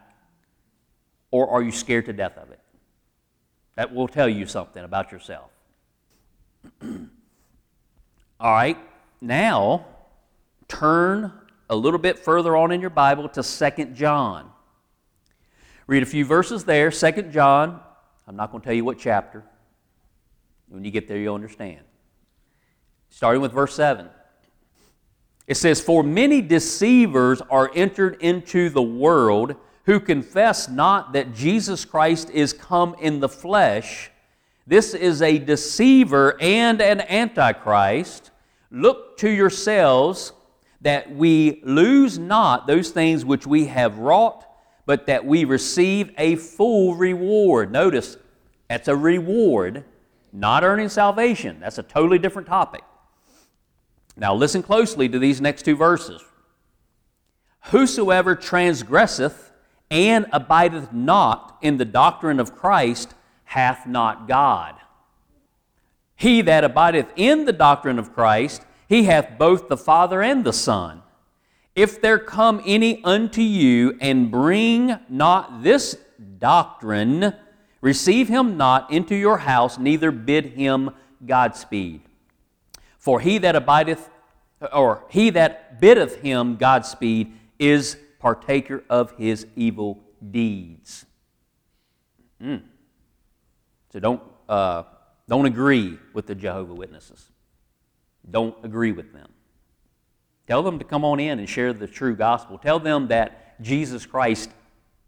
Or 1.31 1.49
are 1.51 1.63
you 1.63 1.73
scared 1.73 2.07
to 2.07 2.13
death 2.13 2.37
of 2.37 2.51
it? 2.51 2.61
That 3.77 3.95
will 3.95 4.09
tell 4.09 4.29
you 4.29 4.47
something 4.47 4.83
about 4.83 5.13
yourself. 5.13 5.51
All 6.83 8.53
right, 8.53 8.79
now 9.21 9.87
turn 10.69 11.33
a 11.69 11.77
little 11.77 11.99
bit 11.99 12.19
further 12.19 12.57
on 12.57 12.73
in 12.73 12.81
your 12.81 12.91
Bible 12.91 13.29
to 13.31 13.43
Second 13.43 13.95
John. 13.95 14.51
Read 15.87 16.03
a 16.03 16.07
few 16.07 16.25
verses 16.25 16.65
there, 16.65 16.91
Second 16.91 17.33
John. 17.33 17.81
I'm 18.27 18.37
not 18.37 18.51
going 18.51 18.61
to 18.61 18.65
tell 18.65 18.75
you 18.75 18.85
what 18.85 18.99
chapter. 18.99 19.45
When 20.69 20.85
you 20.85 20.91
get 20.91 21.09
there, 21.09 21.19
you'll 21.19 21.35
understand. 21.35 21.81
Starting 23.09 23.43
with 23.43 23.53
verse 23.53 23.75
7. 23.75 24.09
It 25.51 25.57
says, 25.57 25.81
For 25.81 26.05
many 26.05 26.41
deceivers 26.43 27.43
are 27.51 27.73
entered 27.75 28.19
into 28.23 28.69
the 28.69 28.83
world 28.83 29.57
who 29.85 29.99
confess 29.99 30.69
not 30.69 31.13
that 31.15 31.35
Jesus 31.35 31.85
Christ 31.85 32.31
is 32.31 32.53
come 32.53 32.95
in 33.01 33.19
the 33.19 33.29
flesh. 33.29 34.13
This 34.69 34.95
is 34.95 35.23
a 35.23 35.39
deceiver 35.39 36.41
and 36.41 36.81
an 36.81 37.01
antichrist. 37.01 38.31
Look 38.71 39.17
to 39.19 39.29
yourselves 39.29 40.33
that 40.83 41.11
we 41.17 41.61
lose 41.65 42.17
not 42.17 42.69
those 42.69 42.91
things 42.91 43.25
which 43.25 43.45
we 43.45 43.65
have 43.65 43.99
wrought, 43.99 44.47
but 44.87 45.07
that 45.07 45.27
we 45.27 45.45
receive 45.45 46.13
a 46.17 46.37
full 46.37 46.95
reward. 46.95 47.73
Notice, 47.73 48.19
that's 48.69 48.87
a 48.87 48.95
reward, 48.95 49.83
not 50.33 50.63
earning 50.63 50.91
salvation. 50.91 51.59
That's 51.59 51.79
a 51.79 51.83
totally 51.83 52.21
different 52.21 52.47
topic. 52.47 52.85
Now, 54.21 54.35
listen 54.35 54.63
closely 54.63 55.09
to 55.09 55.19
these 55.19 55.41
next 55.41 55.63
two 55.63 55.75
verses. 55.75 56.23
Whosoever 57.71 58.37
transgresseth 58.37 59.51
and 59.91 60.27
abideth 60.31 60.93
not 60.93 61.57
in 61.63 61.79
the 61.79 61.87
doctrine 61.87 62.39
of 62.39 62.55
Christ 62.55 63.15
hath 63.45 63.87
not 63.87 64.29
God. 64.29 64.75
He 66.17 66.43
that 66.43 66.65
abideth 66.65 67.07
in 67.17 67.47
the 67.47 67.53
doctrine 67.55 67.99
of 67.99 68.13
Christ, 68.13 68.63
he 68.87 69.05
hath 69.05 69.39
both 69.39 69.71
the 69.71 69.79
Father 69.79 70.21
and 70.21 70.45
the 70.45 70.53
Son. 70.53 71.01
If 71.75 72.03
there 72.03 72.19
come 72.19 72.61
any 72.67 73.03
unto 73.03 73.41
you 73.41 73.97
and 74.03 74.31
bring 74.31 74.99
not 75.09 75.63
this 75.63 75.97
doctrine, 76.39 77.33
receive 77.81 78.29
him 78.29 78.59
not 78.59 78.93
into 78.93 79.15
your 79.15 79.39
house, 79.39 79.79
neither 79.79 80.11
bid 80.11 80.45
him 80.45 80.91
Godspeed. 81.25 82.03
For 83.01 83.19
he 83.19 83.39
that 83.39 83.57
abideth, 83.57 84.09
or 84.73 85.05
he 85.09 85.31
that 85.31 85.81
biddeth 85.81 86.21
him 86.21 86.57
Godspeed, 86.57 87.33
is 87.59 87.97
partaker 88.19 88.85
of 88.89 89.13
his 89.17 89.47
evil 89.57 89.99
deeds. 90.31 91.07
Mm. 92.41 92.63
So 93.93 94.01
don't, 94.01 94.23
uh, 94.49 94.85
don't 95.29 95.47
agree 95.47 95.99
with 96.13 96.27
the 96.27 96.35
Jehovah 96.35 96.75
Witnesses. 96.75 97.31
Don't 98.31 98.55
agree 98.63 98.93
with 98.93 99.13
them. 99.13 99.31
Tell 100.47 100.63
them 100.63 100.79
to 100.79 100.85
come 100.85 101.05
on 101.05 101.21
in 101.21 101.39
and 101.39 101.49
share 101.49 101.73
the 101.73 101.87
true 101.87 102.15
gospel. 102.15 102.59
Tell 102.59 102.79
them 102.79 103.09
that 103.09 103.61
Jesus 103.63 104.05
Christ 104.05 104.51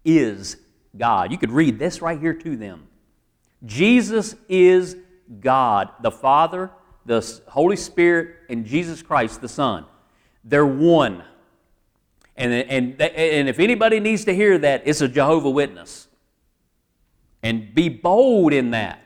is 0.04 0.56
God. 0.96 1.30
You 1.30 1.36
could 1.38 1.50
read 1.50 1.78
this 1.78 2.00
right 2.00 2.18
here 2.18 2.34
to 2.34 2.56
them. 2.56 2.88
Jesus 3.64 4.34
is 4.48 4.96
God, 5.40 5.90
the 6.00 6.10
Father, 6.10 6.70
the 7.04 7.40
Holy 7.48 7.76
Spirit, 7.76 8.36
and 8.48 8.64
Jesus 8.64 9.02
Christ, 9.02 9.40
the 9.40 9.48
Son. 9.48 9.84
They're 10.44 10.66
one. 10.66 11.24
And, 12.36 12.52
and, 12.52 13.00
and 13.00 13.48
if 13.48 13.58
anybody 13.58 14.00
needs 14.00 14.24
to 14.24 14.34
hear 14.34 14.58
that, 14.58 14.82
it's 14.84 15.00
a 15.00 15.08
Jehovah 15.08 15.50
Witness. 15.50 16.08
And 17.42 17.74
be 17.74 17.88
bold 17.88 18.52
in 18.52 18.70
that. 18.70 19.00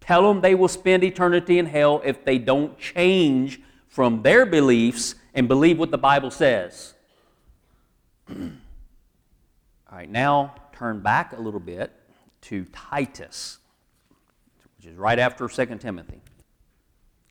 Tell 0.00 0.22
them 0.22 0.40
they 0.40 0.54
will 0.54 0.68
spend 0.68 1.04
eternity 1.04 1.58
in 1.58 1.66
hell 1.66 2.00
if 2.04 2.24
they 2.24 2.38
don't 2.38 2.78
change 2.78 3.60
from 3.88 4.22
their 4.22 4.46
beliefs 4.46 5.14
and 5.34 5.48
believe 5.48 5.78
what 5.78 5.90
the 5.90 5.98
Bible 5.98 6.30
says. 6.30 6.94
All 8.30 8.38
right, 9.92 10.10
now 10.10 10.54
turn 10.72 11.00
back 11.00 11.32
a 11.36 11.40
little 11.40 11.60
bit 11.60 11.92
to 12.42 12.64
Titus, 12.72 13.58
which 14.76 14.86
is 14.86 14.96
right 14.96 15.18
after 15.18 15.46
2 15.46 15.66
Timothy. 15.78 16.20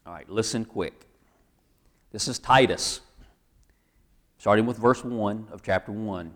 All 0.05 0.13
right, 0.13 0.27
listen 0.27 0.65
quick. 0.65 1.05
This 2.11 2.27
is 2.27 2.39
Titus. 2.39 3.01
starting 4.39 4.65
with 4.65 4.77
verse 4.77 5.03
1 5.03 5.49
of 5.51 5.61
chapter 5.61 5.91
1. 5.91 6.33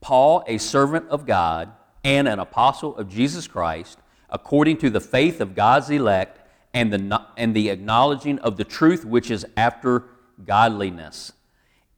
Paul, 0.00 0.44
a 0.46 0.58
servant 0.58 1.08
of 1.08 1.26
God 1.26 1.72
and 2.04 2.28
an 2.28 2.38
apostle 2.38 2.96
of 2.96 3.08
Jesus 3.08 3.48
Christ, 3.48 3.98
according 4.30 4.76
to 4.78 4.90
the 4.90 5.00
faith 5.00 5.40
of 5.40 5.56
God's 5.56 5.90
elect 5.90 6.40
and 6.72 6.92
the, 6.92 7.26
and 7.36 7.56
the 7.56 7.70
acknowledging 7.70 8.38
of 8.38 8.56
the 8.56 8.64
truth 8.64 9.04
which 9.04 9.32
is 9.32 9.44
after 9.56 10.04
godliness. 10.44 11.32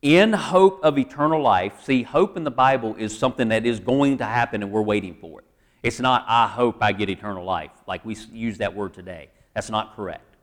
In 0.01 0.33
hope 0.33 0.81
of 0.83 0.99
eternal 0.99 1.43
life, 1.43 1.83
see, 1.83 2.03
hope 2.03 2.39
in 2.39 2.45
the 2.45 2.51
Bible 2.51 2.95
is 2.99 3.17
something 3.17 3.49
that 3.49 3.67
is 3.67 3.79
going 3.79 4.19
to 4.19 4.25
happen 4.25 4.63
and 4.63 4.73
we're 4.73 4.81
waiting 4.81 5.15
for 5.21 5.41
it. 5.41 5.47
It's 5.83 6.01
not, 6.01 6.25
I 6.27 6.47
hope 6.47 6.79
I 6.81 6.93
get 6.93 7.11
eternal 7.11 7.45
life, 7.45 7.73
like 7.87 8.07
we 8.07 8.17
use 8.33 8.57
that 8.59 8.75
word 8.75 8.95
today. 8.95 9.29
That's 9.53 9.69
not 9.69 9.95
correct. 9.95 10.34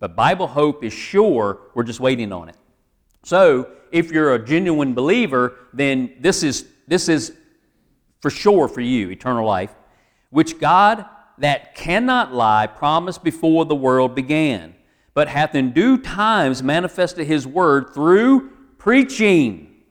But 0.00 0.14
Bible 0.14 0.46
hope 0.46 0.84
is 0.84 0.92
sure, 0.92 1.58
we're 1.74 1.82
just 1.82 2.00
waiting 2.00 2.32
on 2.32 2.48
it. 2.48 2.56
So, 3.24 3.70
if 3.90 4.12
you're 4.12 4.34
a 4.34 4.44
genuine 4.44 4.94
believer, 4.94 5.56
then 5.72 6.14
this 6.20 6.42
is, 6.42 6.66
this 6.86 7.08
is 7.08 7.32
for 8.20 8.30
sure 8.30 8.68
for 8.68 8.80
you, 8.80 9.10
eternal 9.10 9.46
life, 9.46 9.74
which 10.30 10.58
God 10.58 11.06
that 11.38 11.74
cannot 11.74 12.34
lie 12.34 12.66
promised 12.66 13.24
before 13.24 13.64
the 13.64 13.74
world 13.74 14.14
began, 14.14 14.74
but 15.14 15.28
hath 15.28 15.54
in 15.54 15.72
due 15.72 15.98
times 15.98 16.62
manifested 16.62 17.26
his 17.26 17.46
word 17.46 17.94
through 17.94 18.50
preaching, 18.76 19.82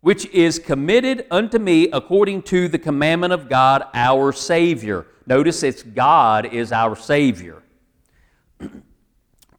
which 0.00 0.26
is 0.26 0.58
committed 0.58 1.26
unto 1.30 1.58
me 1.58 1.88
according 1.90 2.42
to 2.42 2.68
the 2.68 2.78
commandment 2.78 3.32
of 3.32 3.48
God 3.48 3.84
our 3.94 4.32
Savior. 4.32 5.06
Notice 5.26 5.62
it's 5.62 5.82
God 5.82 6.46
is 6.46 6.72
our 6.72 6.96
Savior. 6.96 7.62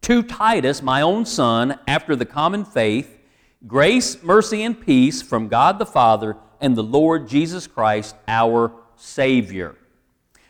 to 0.06 0.22
Titus, 0.22 0.84
my 0.84 1.02
own 1.02 1.26
son, 1.26 1.80
after 1.88 2.16
the 2.16 2.28
common 2.28 2.64
faith, 2.64 3.18
grace, 3.66 4.22
mercy, 4.22 4.62
and 4.62 4.80
peace 4.80 5.24
from 5.24 5.48
God 5.48 5.80
the 5.80 5.86
Father 5.88 6.38
and 6.62 6.76
the 6.76 6.84
Lord 6.84 7.28
Jesus 7.28 7.66
Christ 7.66 8.16
our 8.28 8.72
Savior. 8.96 9.76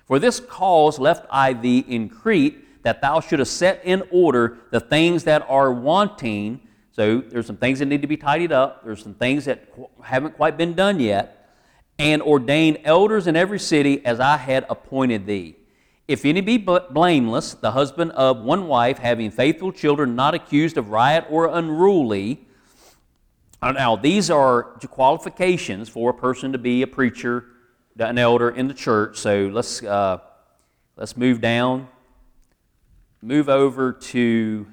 For 0.04 0.20
this 0.20 0.42
cause 0.42 1.00
left 1.00 1.26
I 1.32 1.54
thee 1.54 1.86
in 1.88 2.10
Crete, 2.10 2.84
that 2.84 3.00
thou 3.00 3.22
shouldest 3.22 3.56
set 3.56 3.80
in 3.86 4.04
order 4.12 4.58
the 4.72 4.82
things 4.82 5.24
that 5.24 5.46
are 5.48 5.72
wanting. 5.72 6.60
So 6.92 7.22
there's 7.22 7.48
some 7.48 7.56
things 7.56 7.80
that 7.80 7.86
need 7.86 8.02
to 8.02 8.10
be 8.10 8.18
tidied 8.18 8.52
up. 8.52 8.84
There's 8.84 9.02
some 9.02 9.14
things 9.14 9.46
that 9.46 9.70
haven't 10.04 10.36
quite 10.36 10.58
been 10.58 10.74
done 10.74 11.00
yet. 11.00 11.56
And 11.98 12.22
ordain 12.22 12.80
elders 12.84 13.26
in 13.26 13.38
every 13.38 13.60
city 13.60 14.06
as 14.06 14.20
I 14.20 14.36
had 14.36 14.66
appointed 14.70 15.26
thee. 15.26 15.56
If 16.08 16.24
any 16.24 16.42
be 16.42 16.58
blameless, 16.58 17.56
the 17.56 17.72
husband 17.72 18.12
of 18.12 18.42
one 18.42 18.68
wife, 18.68 19.00
having 19.00 19.32
faithful 19.32 19.72
children, 19.72 20.16
not 20.16 20.36
accused 20.36 20.78
of 20.78 20.90
riot 20.90 21.26
or 21.30 21.48
unruly. 21.48 22.46
Now, 23.64 23.96
these 23.96 24.30
are 24.30 24.64
qualifications 24.92 25.90
for 25.90 26.12
a 26.12 26.14
person 26.14 26.52
to 26.52 26.60
be 26.60 26.84
a 26.84 26.88
preacher 26.88 27.46
an 27.98 28.18
elder 28.18 28.50
in 28.50 28.68
the 28.68 28.74
church. 28.74 29.18
So 29.18 29.50
let's, 29.52 29.82
uh, 29.82 30.20
let's 30.98 31.16
move 31.16 31.42
down. 31.42 31.88
Move 33.22 33.50
over 33.50 33.94
to 33.94 34.68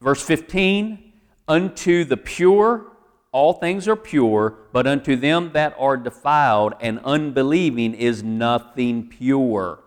verse 0.00 0.22
15. 0.22 1.12
Unto 1.48 2.04
the 2.04 2.18
pure, 2.18 2.92
all 3.32 3.54
things 3.54 3.88
are 3.88 3.96
pure, 3.96 4.54
but 4.72 4.86
unto 4.86 5.16
them 5.16 5.50
that 5.54 5.74
are 5.78 5.96
defiled 5.96 6.74
and 6.80 7.00
unbelieving 7.04 7.94
is 7.94 8.22
nothing 8.22 9.08
pure. 9.08 9.80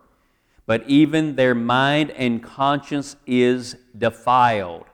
But 0.72 0.88
even 0.88 1.36
their 1.36 1.54
mind 1.54 2.12
and 2.12 2.42
conscience 2.42 3.18
is 3.28 3.76
defiled. 3.98 4.86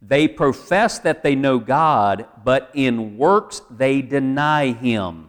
They 0.00 0.26
profess 0.26 0.98
that 1.00 1.22
they 1.22 1.34
know 1.34 1.58
God, 1.58 2.24
but 2.42 2.70
in 2.72 3.18
works 3.18 3.60
they 3.70 4.00
deny 4.00 4.72
Him 4.72 5.28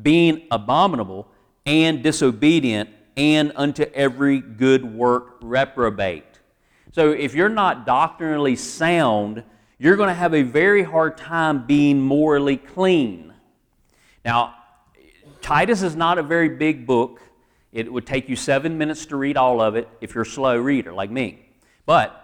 being 0.00 0.46
abominable 0.50 1.28
and 1.66 2.02
disobedient, 2.02 2.88
and 3.14 3.52
unto 3.56 3.82
every 3.92 4.40
good 4.40 4.86
work 4.86 5.36
reprobate. 5.42 6.40
So 6.92 7.10
if 7.10 7.34
you're 7.34 7.50
not 7.50 7.84
doctrinally 7.84 8.56
sound, 8.56 9.42
you're 9.78 9.96
going 9.96 10.08
to 10.08 10.14
have 10.14 10.32
a 10.32 10.40
very 10.40 10.82
hard 10.82 11.18
time 11.18 11.66
being 11.66 12.00
morally 12.00 12.56
clean. 12.56 13.34
Now, 14.24 14.54
Titus 15.42 15.82
is 15.82 15.94
not 15.94 16.16
a 16.16 16.22
very 16.22 16.48
big 16.48 16.86
book. 16.86 17.20
It 17.72 17.90
would 17.90 18.06
take 18.06 18.28
you 18.28 18.36
seven 18.36 18.76
minutes 18.76 19.06
to 19.06 19.16
read 19.16 19.36
all 19.36 19.60
of 19.60 19.76
it 19.76 19.88
if 20.00 20.14
you're 20.14 20.22
a 20.22 20.26
slow 20.26 20.56
reader 20.58 20.92
like 20.92 21.10
me. 21.10 21.46
But 21.86 22.18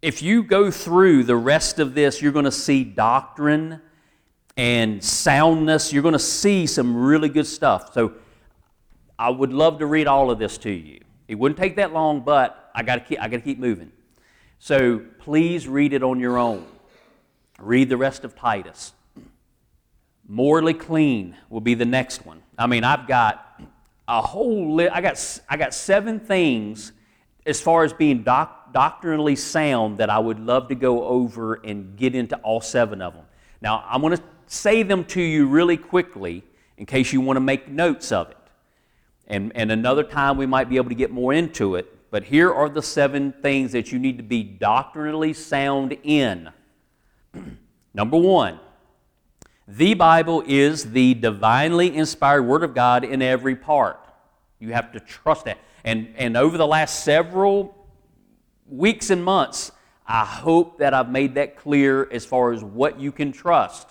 if 0.00 0.22
you 0.22 0.42
go 0.44 0.70
through 0.70 1.24
the 1.24 1.36
rest 1.36 1.78
of 1.78 1.94
this, 1.94 2.22
you're 2.22 2.32
going 2.32 2.44
to 2.44 2.52
see 2.52 2.84
doctrine 2.84 3.80
and 4.56 5.02
soundness. 5.02 5.92
You're 5.92 6.02
going 6.02 6.12
to 6.12 6.18
see 6.18 6.66
some 6.66 6.96
really 6.96 7.28
good 7.28 7.46
stuff. 7.46 7.92
So 7.92 8.12
I 9.18 9.30
would 9.30 9.52
love 9.52 9.80
to 9.80 9.86
read 9.86 10.06
all 10.06 10.30
of 10.30 10.38
this 10.38 10.58
to 10.58 10.70
you. 10.70 11.00
It 11.26 11.34
wouldn't 11.34 11.58
take 11.58 11.76
that 11.76 11.92
long, 11.92 12.20
but 12.20 12.70
I 12.74 12.84
got 12.84 12.96
to 12.96 13.00
keep, 13.00 13.20
I 13.20 13.28
got 13.28 13.38
to 13.38 13.42
keep 13.42 13.58
moving. 13.58 13.90
So 14.58 15.02
please 15.18 15.66
read 15.66 15.92
it 15.92 16.02
on 16.02 16.20
your 16.20 16.38
own. 16.38 16.66
Read 17.58 17.88
the 17.88 17.96
rest 17.96 18.22
of 18.24 18.36
Titus. 18.36 18.92
Morally 20.28 20.74
clean 20.74 21.36
will 21.50 21.60
be 21.60 21.74
the 21.74 21.84
next 21.84 22.24
one. 22.24 22.42
I 22.58 22.66
mean, 22.66 22.84
I've 22.84 23.06
got 23.06 23.60
a 24.08 24.22
whole 24.22 24.74
list. 24.74 24.92
I 24.94 25.00
got 25.00 25.40
I 25.48 25.56
got 25.56 25.74
seven 25.74 26.20
things 26.20 26.92
as 27.46 27.60
far 27.60 27.84
as 27.84 27.92
being 27.92 28.22
doc, 28.22 28.72
doctrinally 28.72 29.36
sound 29.36 29.98
that 29.98 30.10
I 30.10 30.18
would 30.18 30.40
love 30.40 30.68
to 30.68 30.74
go 30.74 31.04
over 31.04 31.54
and 31.54 31.96
get 31.96 32.14
into 32.14 32.36
all 32.38 32.60
seven 32.60 33.00
of 33.00 33.14
them. 33.14 33.24
Now, 33.60 33.84
I'm 33.88 34.00
going 34.00 34.16
to 34.16 34.22
say 34.46 34.82
them 34.82 35.04
to 35.04 35.20
you 35.20 35.46
really 35.46 35.76
quickly 35.76 36.42
in 36.76 36.86
case 36.86 37.12
you 37.12 37.20
want 37.20 37.36
to 37.36 37.40
make 37.40 37.68
notes 37.68 38.12
of 38.12 38.30
it. 38.30 38.36
And, 39.28 39.52
and 39.54 39.72
another 39.72 40.02
time 40.02 40.36
we 40.36 40.46
might 40.46 40.68
be 40.68 40.76
able 40.76 40.88
to 40.88 40.94
get 40.94 41.10
more 41.10 41.32
into 41.32 41.76
it. 41.76 42.10
But 42.10 42.24
here 42.24 42.52
are 42.52 42.68
the 42.68 42.82
seven 42.82 43.32
things 43.42 43.72
that 43.72 43.92
you 43.92 43.98
need 43.98 44.18
to 44.18 44.22
be 44.22 44.42
doctrinally 44.42 45.32
sound 45.32 45.96
in. 46.02 46.50
Number 47.94 48.16
one, 48.16 48.60
the 49.68 49.94
Bible 49.94 50.44
is 50.46 50.92
the 50.92 51.14
divinely 51.14 51.94
inspired 51.94 52.42
Word 52.42 52.62
of 52.62 52.74
God 52.74 53.04
in 53.04 53.20
every 53.20 53.56
part. 53.56 54.00
You 54.58 54.72
have 54.72 54.92
to 54.92 55.00
trust 55.00 55.44
that. 55.46 55.58
And, 55.84 56.08
and 56.16 56.36
over 56.36 56.56
the 56.56 56.66
last 56.66 57.04
several 57.04 57.76
weeks 58.68 59.10
and 59.10 59.24
months, 59.24 59.72
I 60.06 60.24
hope 60.24 60.78
that 60.78 60.94
I've 60.94 61.10
made 61.10 61.34
that 61.34 61.56
clear 61.56 62.08
as 62.12 62.24
far 62.24 62.52
as 62.52 62.62
what 62.62 63.00
you 63.00 63.10
can 63.10 63.32
trust. 63.32 63.88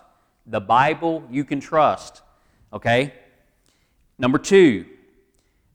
The 0.47 0.61
Bible 0.61 1.27
you 1.29 1.43
can 1.43 1.59
trust. 1.59 2.21
Okay? 2.71 3.13
Number 4.17 4.37
two, 4.37 4.85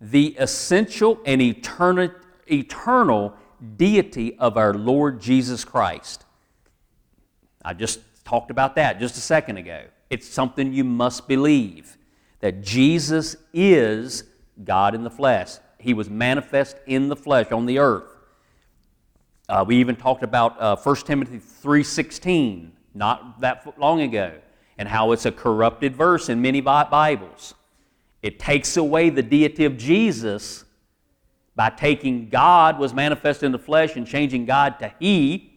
the 0.01 0.35
essential 0.39 1.21
and 1.27 1.43
eternal, 1.43 2.11
eternal 2.51 3.35
deity 3.77 4.39
of 4.39 4.57
our 4.57 4.73
Lord 4.73 5.21
Jesus 5.21 5.65
Christ. 5.65 6.25
I 7.63 7.75
just 7.75 8.01
talked 8.31 8.53
about 8.53 8.77
that 8.77 9.01
just 9.01 9.17
a 9.17 9.21
second 9.21 9.57
ago. 9.57 9.83
It's 10.09 10.27
something 10.27 10.73
you 10.73 10.85
must 10.85 11.27
believe 11.27 11.99
that 12.39 12.63
Jesus 12.63 13.35
is 13.53 14.23
God 14.63 14.95
in 14.95 15.03
the 15.03 15.11
flesh. 15.11 15.57
He 15.79 15.95
was 15.95 16.09
manifest 16.09 16.77
in 16.87 17.09
the 17.09 17.17
flesh 17.17 17.51
on 17.51 17.67
the 17.67 17.81
earth. 17.81 18.09
Uh, 19.49 19.65
we 19.67 19.77
even 19.79 19.97
talked 19.97 20.23
about 20.23 20.61
uh, 20.61 20.77
1 20.77 20.97
Timothy 20.97 21.39
3.16 21.39 22.71
not 22.95 23.41
that 23.41 23.75
long 23.79 24.01
ago 24.01 24.33
and 24.79 24.89
how 24.89 25.11
it's 25.11 25.27
a 25.27 25.33
corrupted 25.33 25.97
verse 25.97 26.29
in 26.29 26.41
many 26.41 26.61
Bibles. 26.61 27.55
It 28.23 28.39
takes 28.39 28.77
away 28.77 29.11
the 29.11 29.23
deity 29.23 29.65
of 29.65 29.77
Jesus 29.77 30.65
by 31.57 31.71
taking 31.71 32.29
God 32.29 32.79
was 32.79 32.95
manifest 32.95 33.43
in 33.43 33.51
the 33.51 33.59
flesh 33.59 33.97
and 33.97 34.07
changing 34.07 34.45
God 34.45 34.79
to 34.79 34.95
He. 35.01 35.50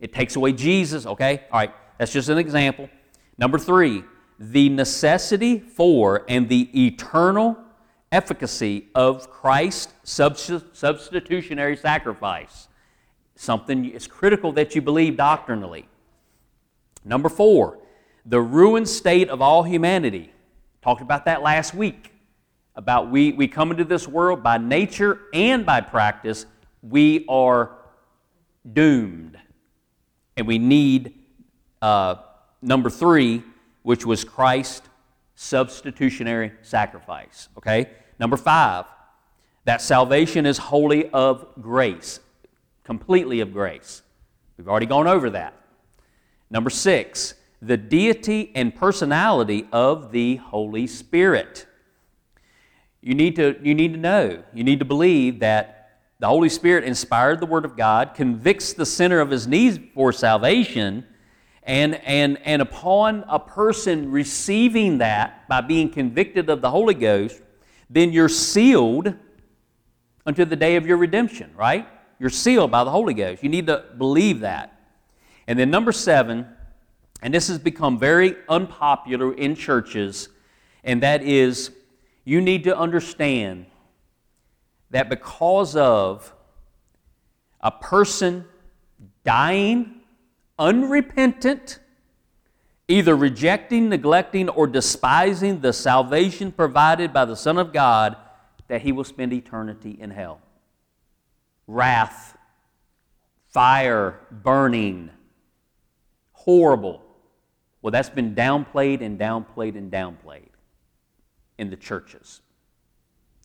It 0.00 0.12
takes 0.12 0.36
away 0.36 0.52
Jesus, 0.52 1.06
okay? 1.06 1.44
All 1.50 1.60
right, 1.60 1.74
that's 1.98 2.12
just 2.12 2.28
an 2.28 2.38
example. 2.38 2.88
Number 3.38 3.58
three, 3.58 4.04
the 4.38 4.68
necessity 4.68 5.58
for 5.58 6.24
and 6.28 6.48
the 6.48 6.86
eternal 6.86 7.56
efficacy 8.12 8.88
of 8.94 9.30
Christ's 9.30 9.92
substitutionary 10.04 11.76
sacrifice. 11.76 12.68
Something 13.34 13.86
is 13.86 14.06
critical 14.06 14.52
that 14.52 14.74
you 14.74 14.82
believe 14.82 15.16
doctrinally. 15.16 15.88
Number 17.04 17.28
four, 17.28 17.78
the 18.24 18.40
ruined 18.40 18.88
state 18.88 19.28
of 19.28 19.40
all 19.40 19.62
humanity. 19.62 20.32
Talked 20.82 21.02
about 21.02 21.24
that 21.26 21.42
last 21.42 21.74
week. 21.74 22.12
About 22.74 23.10
we, 23.10 23.32
we 23.32 23.48
come 23.48 23.70
into 23.70 23.84
this 23.84 24.06
world 24.06 24.42
by 24.42 24.58
nature 24.58 25.20
and 25.32 25.64
by 25.64 25.80
practice, 25.80 26.46
we 26.82 27.24
are 27.28 27.76
doomed. 28.70 29.38
And 30.36 30.46
we 30.46 30.58
need 30.58 31.14
uh, 31.80 32.16
number 32.60 32.90
three, 32.90 33.42
which 33.82 34.04
was 34.04 34.24
Christ's 34.24 34.88
substitutionary 35.34 36.52
sacrifice. 36.62 37.48
Okay? 37.58 37.90
Number 38.18 38.36
five, 38.36 38.86
that 39.64 39.80
salvation 39.80 40.46
is 40.46 40.58
wholly 40.58 41.08
of 41.10 41.46
grace, 41.60 42.20
completely 42.84 43.40
of 43.40 43.52
grace. 43.52 44.02
We've 44.56 44.68
already 44.68 44.86
gone 44.86 45.06
over 45.06 45.30
that. 45.30 45.54
Number 46.50 46.70
six, 46.70 47.34
the 47.60 47.76
deity 47.76 48.52
and 48.54 48.74
personality 48.74 49.66
of 49.72 50.12
the 50.12 50.36
Holy 50.36 50.86
Spirit. 50.86 51.66
You 53.00 53.14
need 53.14 53.36
to, 53.36 53.58
you 53.62 53.74
need 53.74 53.92
to 53.92 53.98
know, 53.98 54.42
you 54.54 54.64
need 54.64 54.78
to 54.78 54.84
believe 54.84 55.40
that 55.40 55.75
the 56.18 56.26
Holy 56.26 56.48
Spirit 56.48 56.84
inspired 56.84 57.40
the 57.40 57.46
Word 57.46 57.64
of 57.64 57.76
God, 57.76 58.14
convicts 58.14 58.72
the 58.72 58.86
sinner 58.86 59.20
of 59.20 59.30
his 59.30 59.46
needs 59.46 59.78
for 59.94 60.12
salvation, 60.12 61.04
and, 61.62 61.96
and, 62.06 62.38
and 62.44 62.62
upon 62.62 63.24
a 63.28 63.38
person 63.38 64.10
receiving 64.10 64.98
that 64.98 65.46
by 65.48 65.60
being 65.60 65.90
convicted 65.90 66.48
of 66.48 66.62
the 66.62 66.70
Holy 66.70 66.94
Ghost, 66.94 67.42
then 67.90 68.12
you're 68.12 68.28
sealed 68.28 69.14
until 70.24 70.46
the 70.46 70.56
day 70.56 70.76
of 70.76 70.86
your 70.86 70.96
redemption, 70.96 71.52
right? 71.56 71.86
You're 72.18 72.30
sealed 72.30 72.70
by 72.70 72.84
the 72.84 72.90
Holy 72.90 73.14
Ghost. 73.14 73.42
You 73.42 73.48
need 73.48 73.66
to 73.66 73.84
believe 73.98 74.40
that. 74.40 74.72
And 75.46 75.58
then, 75.58 75.70
number 75.70 75.92
seven, 75.92 76.46
and 77.22 77.32
this 77.32 77.48
has 77.48 77.58
become 77.58 77.98
very 77.98 78.36
unpopular 78.48 79.34
in 79.34 79.54
churches, 79.54 80.28
and 80.82 81.02
that 81.02 81.22
is 81.22 81.72
you 82.24 82.40
need 82.40 82.64
to 82.64 82.76
understand 82.76 83.66
that 84.90 85.08
because 85.08 85.76
of 85.76 86.32
a 87.60 87.70
person 87.70 88.44
dying 89.24 90.00
unrepentant, 90.58 91.78
either 92.88 93.16
rejecting, 93.16 93.88
neglecting, 93.88 94.48
or 94.48 94.66
despising 94.66 95.60
the 95.60 95.72
salvation 95.72 96.52
provided 96.52 97.12
by 97.12 97.24
the 97.24 97.36
Son 97.36 97.58
of 97.58 97.72
God, 97.72 98.16
that 98.68 98.82
he 98.82 98.92
will 98.92 99.04
spend 99.04 99.32
eternity 99.32 99.96
in 100.00 100.10
hell. 100.10 100.40
Wrath, 101.66 102.36
fire, 103.48 104.20
burning, 104.30 105.10
horrible. 106.32 107.02
Well, 107.82 107.90
that's 107.90 108.10
been 108.10 108.34
downplayed 108.34 109.00
and 109.00 109.18
downplayed 109.18 109.76
and 109.76 109.90
downplayed 109.90 110.50
in 111.58 111.70
the 111.70 111.76
churches. 111.76 112.40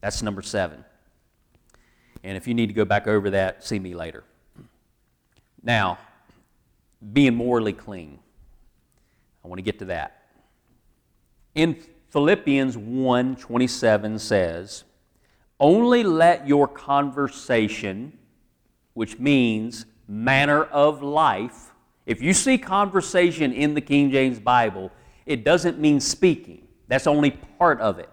That's 0.01 0.21
number 0.21 0.41
seven. 0.41 0.83
And 2.23 2.37
if 2.37 2.47
you 2.47 2.53
need 2.53 2.67
to 2.67 2.73
go 2.73 2.85
back 2.85 3.07
over 3.07 3.29
that, 3.31 3.63
see 3.63 3.79
me 3.79 3.95
later. 3.95 4.23
Now, 5.63 5.97
being 7.13 7.35
morally 7.35 7.73
clean. 7.73 8.19
I 9.43 9.47
want 9.47 9.57
to 9.59 9.63
get 9.63 9.79
to 9.79 9.85
that. 9.85 10.21
In 11.55 11.81
Philippians 12.09 12.77
1 12.77 13.35
27 13.37 14.19
says, 14.19 14.83
Only 15.59 16.03
let 16.03 16.47
your 16.47 16.67
conversation, 16.67 18.17
which 18.93 19.17
means 19.17 19.85
manner 20.07 20.63
of 20.65 21.01
life, 21.01 21.71
if 22.05 22.21
you 22.21 22.33
see 22.33 22.57
conversation 22.57 23.53
in 23.53 23.73
the 23.73 23.81
King 23.81 24.11
James 24.11 24.39
Bible, 24.39 24.91
it 25.25 25.43
doesn't 25.45 25.79
mean 25.79 25.99
speaking. 25.99 26.67
That's 26.87 27.07
only 27.07 27.31
part 27.31 27.79
of 27.79 27.99
it. 27.99 28.09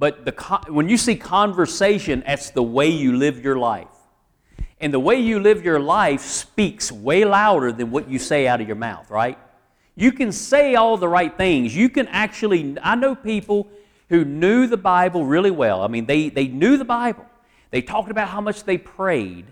But 0.00 0.24
the, 0.24 0.32
when 0.68 0.88
you 0.88 0.96
see 0.96 1.14
conversation, 1.14 2.22
that's 2.26 2.50
the 2.50 2.62
way 2.62 2.88
you 2.88 3.16
live 3.16 3.44
your 3.44 3.58
life. 3.58 3.86
And 4.80 4.94
the 4.94 4.98
way 4.98 5.16
you 5.16 5.38
live 5.40 5.62
your 5.62 5.78
life 5.78 6.22
speaks 6.22 6.90
way 6.90 7.26
louder 7.26 7.70
than 7.70 7.90
what 7.90 8.08
you 8.08 8.18
say 8.18 8.48
out 8.48 8.62
of 8.62 8.66
your 8.66 8.76
mouth, 8.76 9.10
right? 9.10 9.38
You 9.94 10.10
can 10.12 10.32
say 10.32 10.74
all 10.74 10.96
the 10.96 11.06
right 11.06 11.36
things. 11.36 11.76
You 11.76 11.90
can 11.90 12.08
actually, 12.08 12.78
I 12.82 12.94
know 12.94 13.14
people 13.14 13.68
who 14.08 14.24
knew 14.24 14.66
the 14.66 14.78
Bible 14.78 15.26
really 15.26 15.50
well. 15.50 15.82
I 15.82 15.88
mean, 15.88 16.06
they, 16.06 16.30
they 16.30 16.48
knew 16.48 16.78
the 16.78 16.84
Bible. 16.86 17.26
They 17.70 17.82
talked 17.82 18.10
about 18.10 18.28
how 18.28 18.40
much 18.40 18.64
they 18.64 18.78
prayed, 18.78 19.44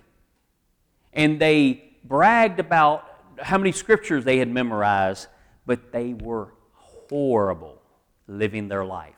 and 1.12 1.38
they 1.38 1.84
bragged 2.04 2.58
about 2.58 3.04
how 3.42 3.58
many 3.58 3.72
scriptures 3.72 4.24
they 4.24 4.38
had 4.38 4.48
memorized, 4.48 5.26
but 5.66 5.92
they 5.92 6.14
were 6.14 6.48
horrible 6.72 7.82
living 8.26 8.68
their 8.68 8.84
life. 8.86 9.17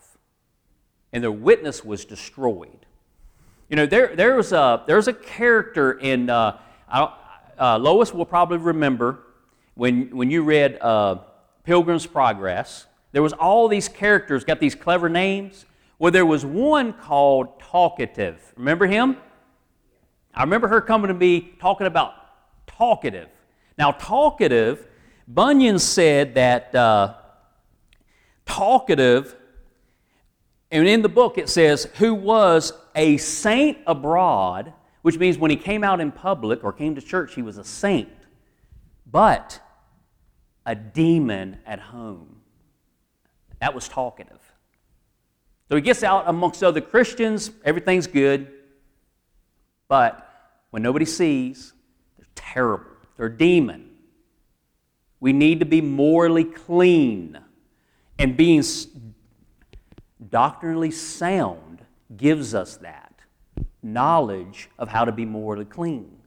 And 1.12 1.22
their 1.22 1.32
witness 1.32 1.84
was 1.84 2.04
destroyed. 2.04 2.86
You 3.68 3.76
know, 3.76 3.86
there, 3.86 4.14
there 4.14 4.36
was 4.36 4.52
a, 4.52 4.82
there's 4.86 5.08
a 5.08 5.12
character 5.12 5.92
in, 5.92 6.30
uh, 6.30 6.58
uh, 6.88 7.78
Lois 7.78 8.12
will 8.12 8.24
probably 8.24 8.58
remember 8.58 9.20
when, 9.74 10.16
when 10.16 10.30
you 10.30 10.42
read 10.42 10.78
uh, 10.80 11.16
Pilgrim's 11.64 12.06
Progress, 12.06 12.86
there 13.12 13.22
was 13.22 13.32
all 13.32 13.68
these 13.68 13.88
characters, 13.88 14.44
got 14.44 14.60
these 14.60 14.74
clever 14.74 15.08
names. 15.08 15.66
Well, 15.98 16.10
there 16.10 16.26
was 16.26 16.44
one 16.44 16.92
called 16.92 17.60
Talkative. 17.60 18.40
Remember 18.56 18.86
him? 18.86 19.16
I 20.34 20.42
remember 20.42 20.68
her 20.68 20.80
coming 20.80 21.08
to 21.08 21.14
me 21.14 21.52
talking 21.60 21.86
about 21.86 22.14
talkative. 22.66 23.28
Now, 23.76 23.92
talkative, 23.92 24.86
Bunyan 25.28 25.78
said 25.78 26.34
that 26.34 26.74
uh, 26.74 27.14
talkative 28.46 29.36
and 30.70 30.86
in 30.86 31.02
the 31.02 31.08
book 31.08 31.38
it 31.38 31.48
says, 31.48 31.84
who 31.96 32.14
was 32.14 32.72
a 32.94 33.16
saint 33.16 33.78
abroad, 33.86 34.72
which 35.02 35.18
means 35.18 35.38
when 35.38 35.50
he 35.50 35.56
came 35.56 35.82
out 35.82 36.00
in 36.00 36.12
public 36.12 36.62
or 36.62 36.72
came 36.72 36.94
to 36.94 37.00
church, 37.00 37.34
he 37.34 37.42
was 37.42 37.58
a 37.58 37.64
saint, 37.64 38.10
but 39.06 39.60
a 40.66 40.74
demon 40.74 41.58
at 41.66 41.80
home. 41.80 42.40
That 43.60 43.74
was 43.74 43.88
talkative. 43.88 44.38
So 45.68 45.76
he 45.76 45.82
gets 45.82 46.02
out 46.02 46.24
amongst 46.26 46.62
other 46.62 46.80
Christians, 46.80 47.50
everything's 47.64 48.06
good, 48.06 48.52
but 49.88 50.26
when 50.70 50.82
nobody 50.82 51.04
sees, 51.04 51.72
they're 52.16 52.26
terrible. 52.34 52.90
They're 53.16 53.26
a 53.26 53.36
demon. 53.36 53.90
We 55.20 55.32
need 55.32 55.60
to 55.60 55.66
be 55.66 55.80
morally 55.80 56.44
clean 56.44 57.38
and 58.18 58.36
being 58.36 58.62
doctrinally 60.28 60.90
sound 60.90 61.84
gives 62.16 62.54
us 62.54 62.76
that 62.78 63.20
knowledge 63.82 64.68
of 64.78 64.88
how 64.88 65.04
to 65.04 65.12
be 65.12 65.24
morally 65.24 65.64
clean. 65.64 66.18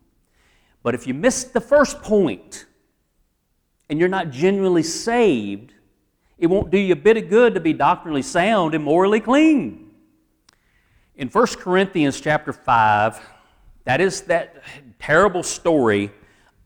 But 0.82 0.96
if 0.96 1.08
you 1.08 1.14
miss 1.14 1.44
the 1.46 1.62
first 1.62 2.02
point 2.02 2.66
and 3.90 4.00
you're 4.00 4.10
not 4.10 4.32
genuinely 4.32 4.84
saved, 4.84 5.74
it 6.38 6.48
won't 6.48 6.72
do 6.72 6.78
you 6.78 6.94
a 6.94 6.96
bit 6.96 7.18
of 7.18 7.30
good 7.30 7.54
to 7.54 7.60
be 7.60 7.74
doctrinally 7.74 8.22
sound 8.22 8.74
and 8.74 8.84
morally 8.84 9.20
clean. 9.20 9.92
In 11.16 11.30
1 11.30 11.48
Corinthians 11.60 12.20
chapter 12.20 12.52
5, 12.52 13.22
that 13.86 14.02
is 14.02 14.22
that 14.22 14.64
terrible 15.00 15.44
story 15.44 16.12